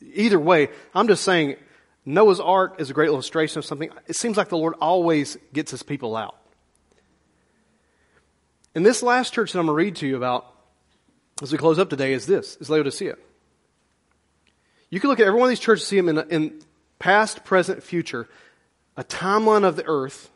[0.00, 1.56] either way, I'm just saying
[2.04, 3.90] Noah's Ark is a great illustration of something.
[4.06, 6.36] It seems like the Lord always gets his people out.
[8.74, 10.46] And this last church that I'm going to read to you about,
[11.42, 13.16] as we close up today is this, is Laodicea.
[14.90, 16.62] You can look at every one of these churches, see them in, in
[16.98, 18.28] past, present, future,
[18.96, 20.30] a timeline of the earth.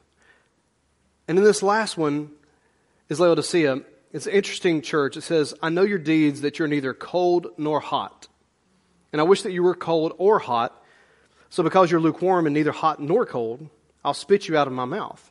[1.28, 2.30] And in this last one
[3.08, 3.80] is Laodicea.
[4.16, 5.18] It's an interesting church.
[5.18, 8.28] It says, I know your deeds, that you're neither cold nor hot.
[9.12, 10.82] And I wish that you were cold or hot.
[11.50, 13.68] So because you're lukewarm and neither hot nor cold,
[14.02, 15.30] I'll spit you out of my mouth.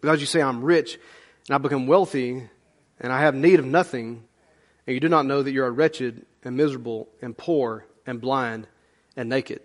[0.00, 0.96] Because you say, I'm rich
[1.48, 2.48] and I've become wealthy
[3.00, 4.22] and I have need of nothing,
[4.86, 8.68] and you do not know that you are wretched and miserable and poor and blind
[9.16, 9.60] and naked.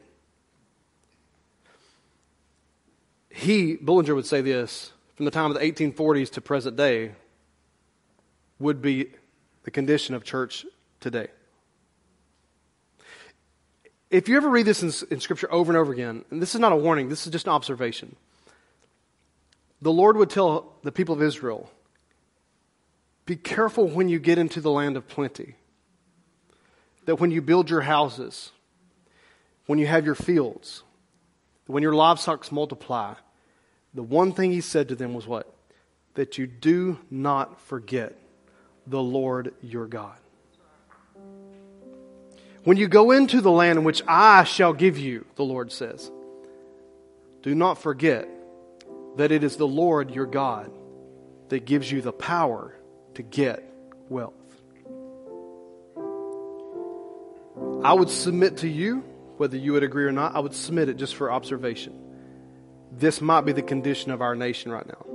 [3.30, 7.12] He, Bullinger would say this, from the time of the 1840s to present day,
[8.62, 9.12] would be
[9.64, 10.66] the condition of church
[11.00, 11.28] today.
[14.10, 16.60] If you ever read this in, in, Scripture over and over again, and this is
[16.60, 18.16] not a warning, this is just an observation,
[19.82, 21.72] the Lord would tell the people of Israel,
[23.26, 25.56] be careful when you get into the land of plenty.
[27.06, 28.52] That when you build your houses,
[29.66, 30.84] when you have your fields,
[31.68, 33.14] when your livestock multiply,
[33.94, 35.54] the one thing he said to them was what?
[36.16, 38.21] That you do not forget
[38.88, 40.18] the Lord your God.
[42.64, 46.12] When you go into the land in which I shall give you, the Lord says,
[47.42, 48.30] do not forget
[49.18, 50.72] that it is the Lord your God
[51.50, 52.76] that gives you the power
[53.16, 53.64] to get
[54.10, 54.34] wealth.
[57.84, 59.04] I would submit to you,
[59.38, 62.00] whether you would agree or not, I would submit it just for observation.
[62.92, 65.06] This might be the condition of our nation right now.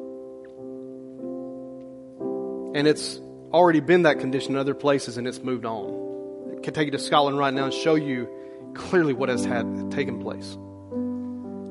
[2.74, 3.20] And it's
[3.53, 6.57] already been that condition in other places and it's moved on.
[6.59, 8.28] I can take you to Scotland right now and show you
[8.74, 10.57] clearly what has had taken place.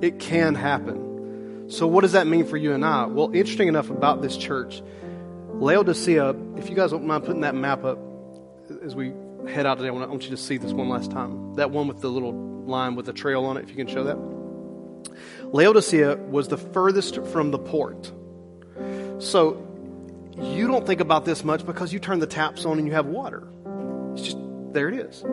[0.02, 1.70] It can happen.
[1.70, 3.06] So what does that mean for you and I?
[3.06, 4.82] Well, interesting enough about this church,
[5.54, 7.98] Laodicea, if you guys don't mind putting that map up
[8.84, 9.14] as we
[9.48, 11.56] head out today, I want you to see this one last time.
[11.56, 12.34] That one with the little
[12.66, 14.18] line with the trail on it, if you can show that.
[15.54, 18.12] Laodicea was the furthest from the port.
[19.20, 19.65] So
[20.38, 23.06] you don't think about this much because you turn the taps on and you have
[23.06, 23.48] water.
[24.14, 24.38] It's just,
[24.74, 25.24] there it is.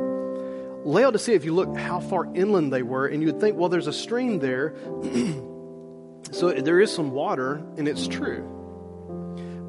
[0.84, 3.86] Laodicea, if you look how far inland they were, and you would think, well, there's
[3.86, 4.74] a stream there,
[6.32, 8.48] so there is some water, and it's true.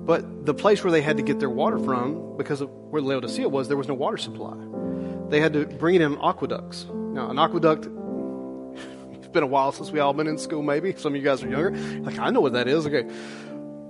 [0.05, 3.47] But the place where they had to get their water from, because of where Laodicea
[3.47, 4.57] was, there was no water supply.
[5.29, 6.85] They had to bring it in aqueducts.
[6.91, 7.85] Now, an aqueduct,
[9.13, 10.93] it's been a while since we all been in school, maybe.
[10.97, 11.71] Some of you guys are younger.
[12.01, 12.85] Like, I know what that is.
[12.85, 13.07] Okay.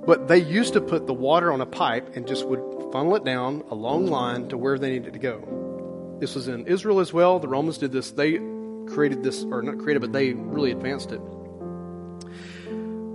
[0.05, 3.23] But they used to put the water on a pipe and just would funnel it
[3.23, 6.17] down a long line to where they needed to go.
[6.19, 7.39] This was in Israel as well.
[7.39, 8.11] The Romans did this.
[8.11, 8.39] They
[8.87, 11.21] created this, or not created, but they really advanced it.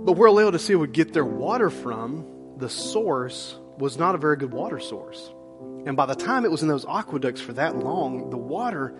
[0.05, 2.25] But where Laodicea would get their water from,
[2.57, 5.31] the source was not a very good water source.
[5.85, 8.95] And by the time it was in those aqueducts for that long, the water,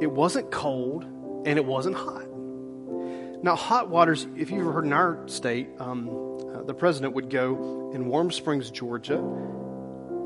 [0.00, 2.26] it wasn't cold and it wasn't hot.
[3.42, 6.08] Now, hot waters, if you've ever heard in our state, um,
[6.66, 9.22] the president would go in Warm Springs, Georgia.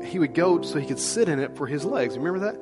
[0.03, 2.17] He would go so he could sit in it for his legs.
[2.17, 2.61] Remember that?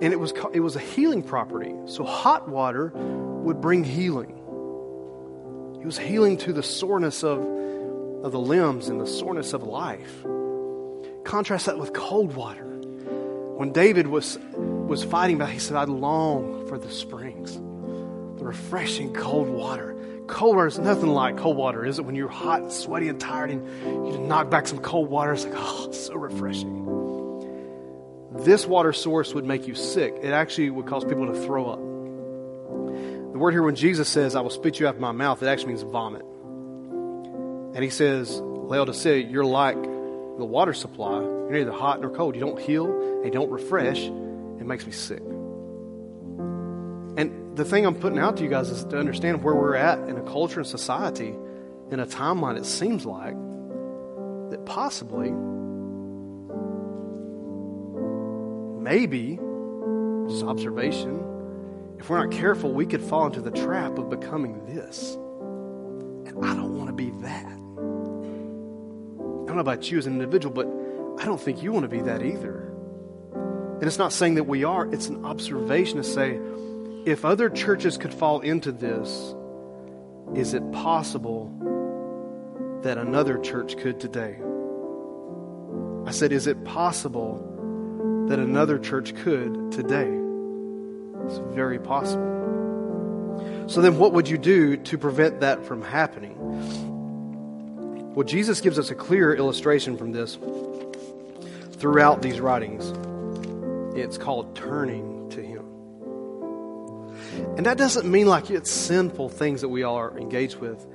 [0.00, 1.74] And it was, it was a healing property.
[1.86, 4.38] So hot water would bring healing.
[5.80, 7.38] It was healing to the soreness of,
[8.24, 10.24] of the limbs and the soreness of life.
[11.24, 12.64] Contrast that with cold water.
[12.64, 19.12] When David was, was fighting back, he said, I long for the springs, the refreshing
[19.12, 19.91] cold water.
[20.28, 22.04] Cold water is nothing like cold water, is it?
[22.04, 25.44] When you're hot and sweaty and tired and you knock back some cold water, it's
[25.44, 26.82] like, oh, it's so refreshing.
[28.44, 30.14] This water source would make you sick.
[30.22, 31.78] It actually would cause people to throw up.
[33.32, 35.46] The word here, when Jesus says, I will spit you out of my mouth, it
[35.46, 36.22] actually means vomit.
[37.74, 41.20] And he says, Laodicea, you're like the water supply.
[41.20, 42.34] You're neither hot nor cold.
[42.34, 43.98] You don't heal and you don't refresh.
[43.98, 45.22] It makes me sick.
[47.54, 50.16] The thing I'm putting out to you guys is to understand where we're at in
[50.16, 51.34] a culture and society,
[51.90, 53.34] in a timeline, it seems like
[54.50, 55.30] that possibly,
[58.82, 59.38] maybe,
[60.28, 61.18] just observation,
[61.98, 65.14] if we're not careful, we could fall into the trap of becoming this.
[65.14, 67.46] And I don't want to be that.
[67.46, 67.56] I
[69.46, 70.66] don't know about you as an individual, but
[71.22, 72.72] I don't think you want to be that either.
[73.34, 76.40] And it's not saying that we are, it's an observation to say,
[77.04, 79.34] if other churches could fall into this,
[80.34, 81.50] is it possible
[82.82, 84.38] that another church could today?
[86.06, 90.10] I said, is it possible that another church could today?
[91.26, 92.30] It's very possible.
[93.68, 96.34] So then, what would you do to prevent that from happening?
[98.14, 100.36] Well, Jesus gives us a clear illustration from this
[101.78, 102.92] throughout these writings.
[103.96, 105.21] It's called turning.
[107.56, 110.86] And that doesn't mean like it's sinful things that we all are engaged with,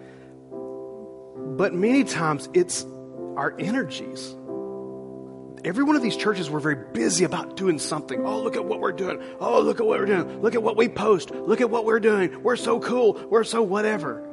[0.50, 2.84] but many times it's
[3.36, 4.36] our energies.
[5.64, 8.26] Every one of these churches were very busy about doing something.
[8.26, 9.22] Oh, look at what we're doing.
[9.40, 10.42] Oh, look at what we're doing.
[10.42, 11.30] Look at what we post.
[11.30, 12.42] Look at what we're doing.
[12.42, 13.24] We're so cool.
[13.30, 14.24] We're so whatever.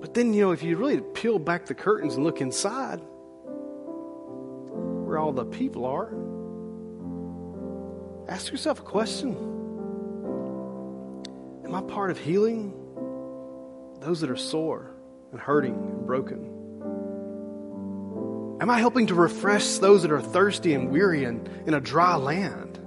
[0.00, 3.00] But then, you know, if you really peel back the curtains and look inside
[5.06, 6.12] where all the people are,
[8.28, 9.61] ask yourself a question
[11.72, 12.74] Am I part of healing
[14.00, 14.90] those that are sore
[15.30, 16.44] and hurting and broken?
[18.60, 22.16] Am I helping to refresh those that are thirsty and weary and in a dry
[22.16, 22.78] land?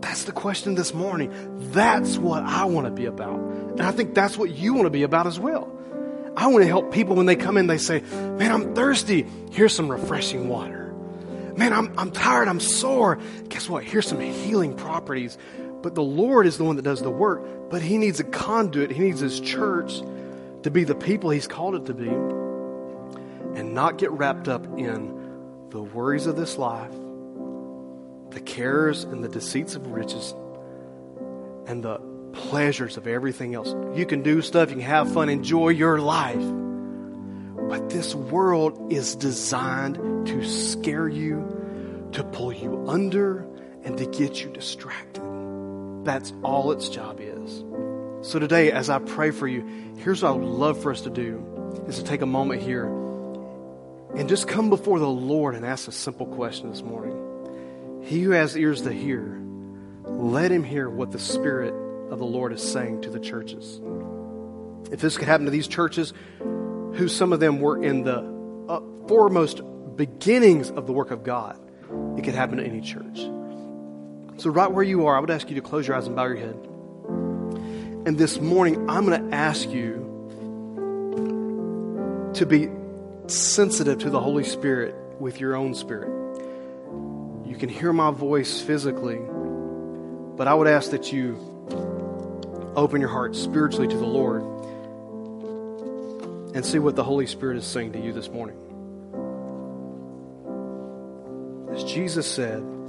[0.00, 1.34] That's the question this morning.
[1.72, 3.38] That's what I want to be about.
[3.38, 5.70] And I think that's what you want to be about as well.
[6.38, 9.26] I want to help people when they come in, they say, Man, I'm thirsty.
[9.52, 10.94] Here's some refreshing water.
[11.58, 12.48] Man, I'm, I'm tired.
[12.48, 13.18] I'm sore.
[13.50, 13.84] Guess what?
[13.84, 15.36] Here's some healing properties.
[15.82, 17.70] But the Lord is the one that does the work.
[17.70, 20.00] But He needs a conduit, He needs His church
[20.62, 22.08] to be the people He's called it to be
[23.54, 26.92] and not get wrapped up in the worries of this life,
[28.30, 30.34] the cares and the deceits of riches,
[31.66, 31.98] and the
[32.32, 33.74] pleasures of everything else.
[33.96, 36.42] You can do stuff, you can have fun, enjoy your life.
[37.68, 43.46] But this world is designed to scare you, to pull you under,
[43.84, 45.29] and to get you distracted.
[46.04, 47.64] That's all its job is.
[48.22, 49.64] So today, as I pray for you,
[49.98, 52.86] here's what I would love for us to do is to take a moment here
[54.16, 58.02] and just come before the Lord and ask a simple question this morning.
[58.04, 59.40] He who has ears to hear,
[60.04, 61.72] let him hear what the Spirit
[62.10, 63.80] of the Lord is saying to the churches.
[64.90, 68.22] If this could happen to these churches, who some of them were in the
[69.06, 69.60] foremost
[69.96, 71.58] beginnings of the work of God,
[72.18, 73.20] it could happen to any church.
[74.40, 76.24] So, right where you are, I would ask you to close your eyes and bow
[76.24, 76.54] your head.
[78.06, 79.96] And this morning, I'm going to ask you
[82.36, 82.70] to be
[83.26, 86.08] sensitive to the Holy Spirit with your own spirit.
[87.44, 89.20] You can hear my voice physically,
[90.38, 91.36] but I would ask that you
[92.74, 94.40] open your heart spiritually to the Lord
[96.54, 98.56] and see what the Holy Spirit is saying to you this morning.
[101.74, 102.79] As Jesus said,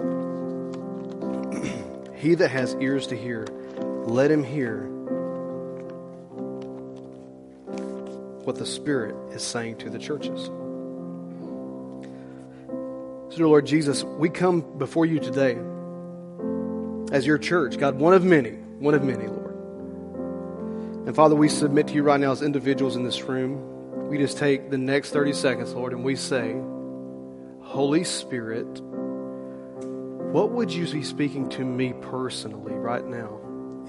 [2.22, 3.46] He that has ears to hear,
[4.06, 4.84] let him hear
[8.44, 10.46] what the Spirit is saying to the churches.
[13.30, 15.58] So, dear Lord Jesus, we come before you today
[17.12, 19.56] as your church, God, one of many, one of many, Lord.
[21.08, 24.10] And Father, we submit to you right now as individuals in this room.
[24.10, 26.56] We just take the next 30 seconds, Lord, and we say,
[27.62, 28.68] Holy Spirit,
[30.32, 33.40] what would you be speaking to me personally right now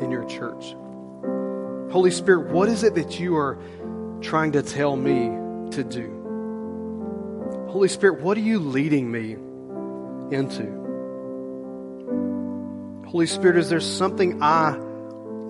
[0.01, 0.75] in your church?
[1.93, 3.59] Holy Spirit, what is it that you are
[4.21, 5.27] trying to tell me
[5.71, 6.19] to do?
[7.69, 9.35] Holy Spirit, what are you leading me
[10.37, 10.81] into?
[13.09, 14.77] Holy Spirit, is there something I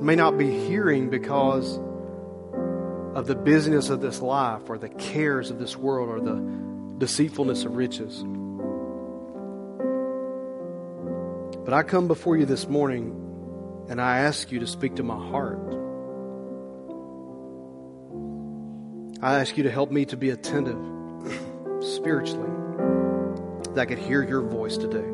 [0.00, 1.78] may not be hearing because
[3.14, 7.64] of the busyness of this life or the cares of this world or the deceitfulness
[7.64, 8.24] of riches?
[11.64, 15.14] But I come before you this morning and I ask you to speak to my
[15.14, 15.60] heart.
[19.22, 20.76] I ask you to help me to be attentive
[21.80, 22.50] spiritually,
[23.74, 25.06] that I could hear your voice today.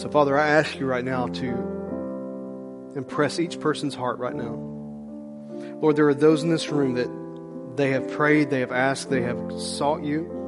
[0.00, 4.54] So, Father, I ask you right now to impress each person's heart right now.
[5.80, 9.22] Lord, there are those in this room that they have prayed, they have asked, they
[9.22, 10.43] have sought you.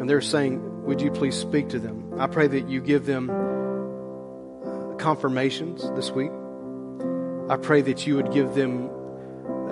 [0.00, 2.18] And they're saying, Would you please speak to them?
[2.18, 6.30] I pray that you give them uh, confirmations this week.
[7.50, 8.88] I pray that you would give them,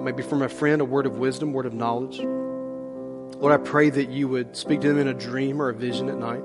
[0.04, 2.18] maybe from a friend, a word of wisdom, word of knowledge.
[2.18, 6.10] Lord, I pray that you would speak to them in a dream or a vision
[6.10, 6.42] at night.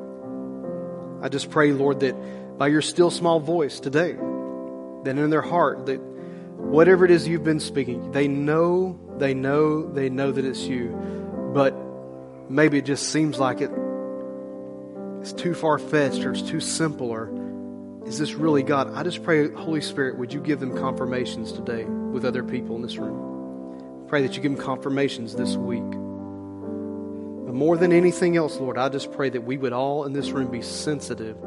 [1.22, 5.88] I just pray, Lord, that by your still small voice today, that in their heart,
[5.88, 10.62] that whatever it is you've been speaking, they know, they know, they know that it's
[10.62, 10.90] you.
[11.54, 11.76] But
[12.54, 13.72] maybe it just seems like it
[15.22, 17.30] it's too far fetched or it's too simple or
[18.06, 18.94] is this really God?
[18.94, 22.82] I just pray, Holy Spirit, would you give them confirmations today with other people in
[22.82, 24.06] this room?
[24.10, 25.90] Pray that you give them confirmations this week.
[25.90, 30.32] But more than anything else, Lord, I just pray that we would all in this
[30.32, 31.38] room be sensitive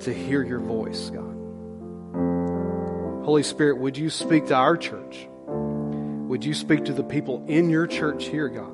[0.00, 1.34] to hear your voice, God.
[3.24, 5.28] Holy Spirit, would you speak to our church?
[5.46, 8.73] Would you speak to the people in your church here, God?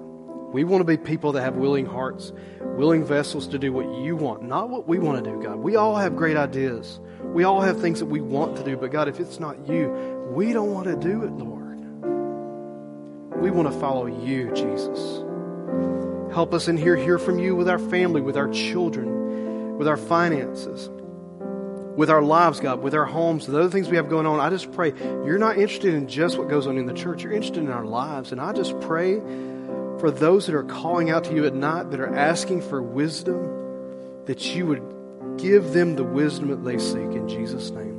[0.53, 4.17] We want to be people that have willing hearts, willing vessels to do what you
[4.17, 5.57] want, not what we want to do, God.
[5.57, 6.99] We all have great ideas.
[7.23, 9.91] We all have things that we want to do, but God, if it's not you,
[10.33, 11.61] we don't want to do it, Lord.
[13.41, 15.23] We want to follow you, Jesus.
[16.35, 19.97] Help us in here, hear from you with our family, with our children, with our
[19.97, 20.91] finances,
[21.97, 24.41] with our lives, God, with our homes, the other things we have going on.
[24.41, 24.93] I just pray
[25.25, 27.85] you're not interested in just what goes on in the church, you're interested in our
[27.85, 28.33] lives.
[28.33, 29.21] And I just pray
[30.01, 34.25] for those that are calling out to you at night, that are asking for wisdom,
[34.25, 34.83] that you would
[35.39, 37.97] give them the wisdom that they seek in Jesus' name.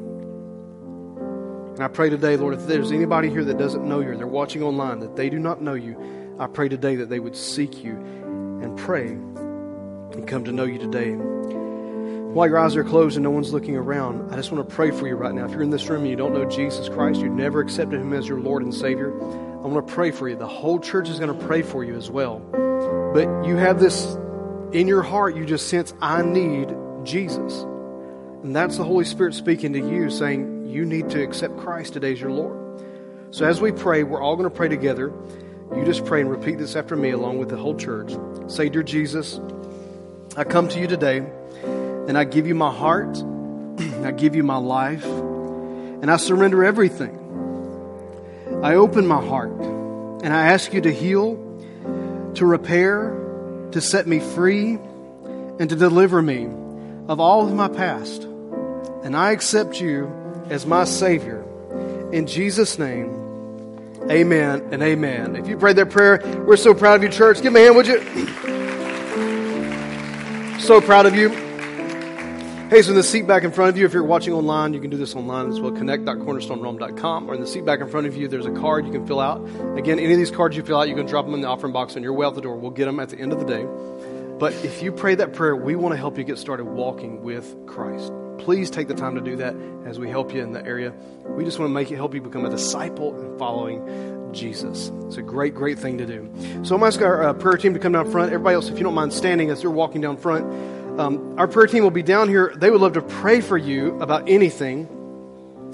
[1.76, 4.28] And I pray today, Lord, if there's anybody here that doesn't know you or they're
[4.28, 7.84] watching online, that they do not know you, I pray today that they would seek
[7.84, 11.14] you and pray and come to know you today.
[11.14, 14.92] While your eyes are closed and no one's looking around, I just want to pray
[14.92, 15.46] for you right now.
[15.46, 18.14] If you're in this room and you don't know Jesus Christ, you've never accepted him
[18.14, 19.12] as your Lord and Savior,
[19.64, 20.36] I want to pray for you.
[20.36, 22.40] The whole church is going to pray for you as well.
[23.14, 24.18] But you have this
[24.72, 27.62] in your heart, you just sense, I need Jesus.
[28.42, 32.14] And that's the Holy Spirit speaking to you, saying, You need to accept Christ today
[32.14, 32.58] as your Lord.
[33.30, 35.14] So as we pray, we're all going to pray together.
[35.76, 38.14] You just pray and repeat this after me along with the whole church.
[38.48, 39.40] Say, Dear Jesus,
[40.36, 41.18] I come to you today
[42.08, 43.16] and I give you my heart.
[44.04, 47.21] I give you my life and I surrender everything.
[48.64, 51.36] I open my heart and I ask you to heal,
[52.36, 53.18] to repair,
[53.72, 54.78] to set me free,
[55.60, 56.46] and to deliver me
[57.08, 58.24] of all of my past.
[59.04, 60.12] And I accept you
[60.50, 61.44] as my Savior.
[62.12, 63.10] In Jesus' name,
[64.12, 65.36] amen and amen.
[65.36, 67.42] If you prayed that prayer, we're so proud of you, church.
[67.42, 68.00] Give me a hand, would you?
[70.60, 71.51] So proud of you.
[72.72, 74.80] Hey, so in the seat back in front of you, if you're watching online, you
[74.80, 75.74] can do this online as well.
[75.74, 77.30] Connect.cornerstonerome.com.
[77.30, 79.20] Or in the seat back in front of you, there's a card you can fill
[79.20, 79.46] out.
[79.78, 81.74] Again, any of these cards you fill out, you can drop them in the offering
[81.74, 82.56] box on your way out the door.
[82.56, 83.68] We'll get them at the end of the day.
[84.40, 87.54] But if you pray that prayer, we want to help you get started walking with
[87.68, 88.10] Christ.
[88.38, 89.54] Please take the time to do that
[89.86, 90.94] as we help you in the area.
[91.26, 94.94] We just want to make it help you become a disciple and following Jesus.
[95.08, 96.32] It's a great, great thing to do.
[96.64, 98.32] So I'm going to ask our uh, prayer team to come down front.
[98.32, 100.46] Everybody else, if you don't mind standing as they're walking down front,
[101.00, 102.54] um, our prayer team will be down here.
[102.56, 104.88] They would love to pray for you about anything.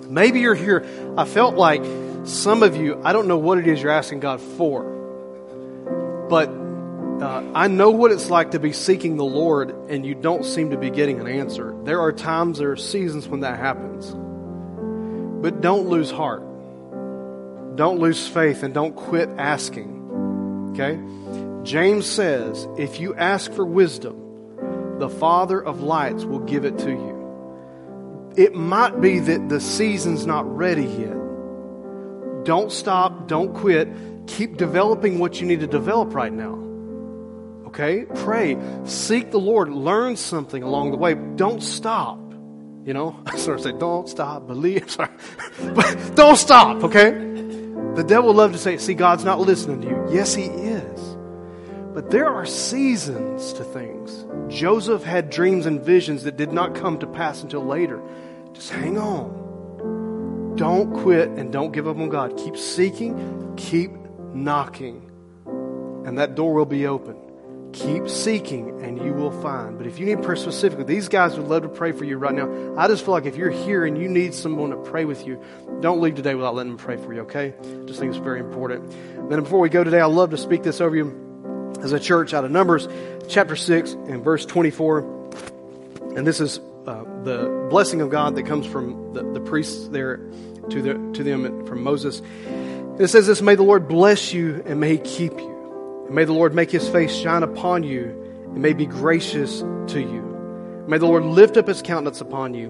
[0.09, 0.85] Maybe you're here.
[1.17, 1.83] I felt like
[2.25, 4.83] some of you, I don't know what it is you're asking God for,
[6.29, 10.45] but uh, I know what it's like to be seeking the Lord and you don't
[10.45, 11.75] seem to be getting an answer.
[11.83, 14.13] There are times, there are seasons when that happens.
[15.41, 16.41] But don't lose heart.
[17.75, 20.73] Don't lose faith and don't quit asking.
[20.73, 20.99] Okay?
[21.63, 24.26] James says, if you ask for wisdom,
[24.99, 28.33] the Father of lights will give it to you.
[28.35, 31.17] It might be that the season's not ready yet.
[32.45, 33.89] Don't stop, don't quit.
[34.27, 36.53] Keep developing what you need to develop right now.
[37.67, 38.05] Okay?
[38.05, 38.57] Pray.
[38.85, 39.69] Seek the Lord.
[39.69, 41.15] Learn something along the way.
[41.15, 42.19] Don't stop.
[42.85, 44.89] You know, I sort of say, don't stop, believe.
[44.91, 45.09] Sorry.
[45.75, 47.11] but don't stop, okay?
[47.11, 50.07] The devil would love to say, see, God's not listening to you.
[50.11, 50.76] Yes, he is.
[51.97, 54.23] But there are seasons to things.
[54.49, 57.99] Joseph had dreams and visions that did not come to pass until later.
[58.53, 60.53] Just hang on.
[60.57, 62.37] Don't quit and don't give up on God.
[62.37, 63.89] Keep seeking, keep
[64.31, 65.09] knocking,
[66.05, 67.17] and that door will be open.
[67.73, 69.79] Keep seeking and you will find.
[69.79, 72.35] But if you need prayer specifically, these guys would love to pray for you right
[72.35, 72.75] now.
[72.77, 75.41] I just feel like if you're here and you need someone to pray with you,
[75.81, 77.55] don't leave today without letting them pray for you, okay?
[77.85, 78.87] Just think it's very important.
[79.31, 81.26] Then before we go today, I'd love to speak this over you
[81.81, 82.87] as a church out of Numbers
[83.27, 84.99] chapter 6 and verse 24.
[86.15, 90.17] And this is uh, the blessing of God that comes from the, the priests there
[90.69, 92.21] to, the, to them from Moses.
[92.99, 96.03] It says this May the Lord bless you and may he keep you.
[96.07, 98.05] And may the Lord make his face shine upon you
[98.53, 100.85] and may be gracious to you.
[100.87, 102.69] May the Lord lift up his countenance upon you.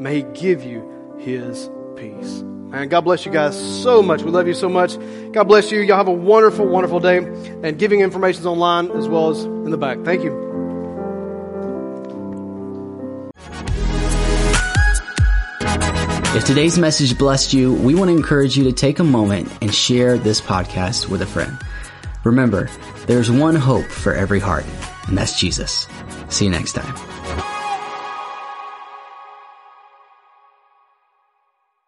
[0.00, 2.42] May he give you his peace.
[2.72, 4.22] And God bless you guys so much.
[4.22, 4.98] We love you so much.
[5.32, 5.80] God bless you.
[5.80, 7.18] Y'all have a wonderful, wonderful day.
[7.18, 9.98] And giving information is online as well as in the back.
[10.04, 10.48] Thank you.
[16.36, 19.74] If today's message blessed you, we want to encourage you to take a moment and
[19.74, 21.58] share this podcast with a friend.
[22.22, 22.68] Remember,
[23.06, 24.66] there's one hope for every heart,
[25.08, 25.88] and that's Jesus.
[26.28, 27.17] See you next time.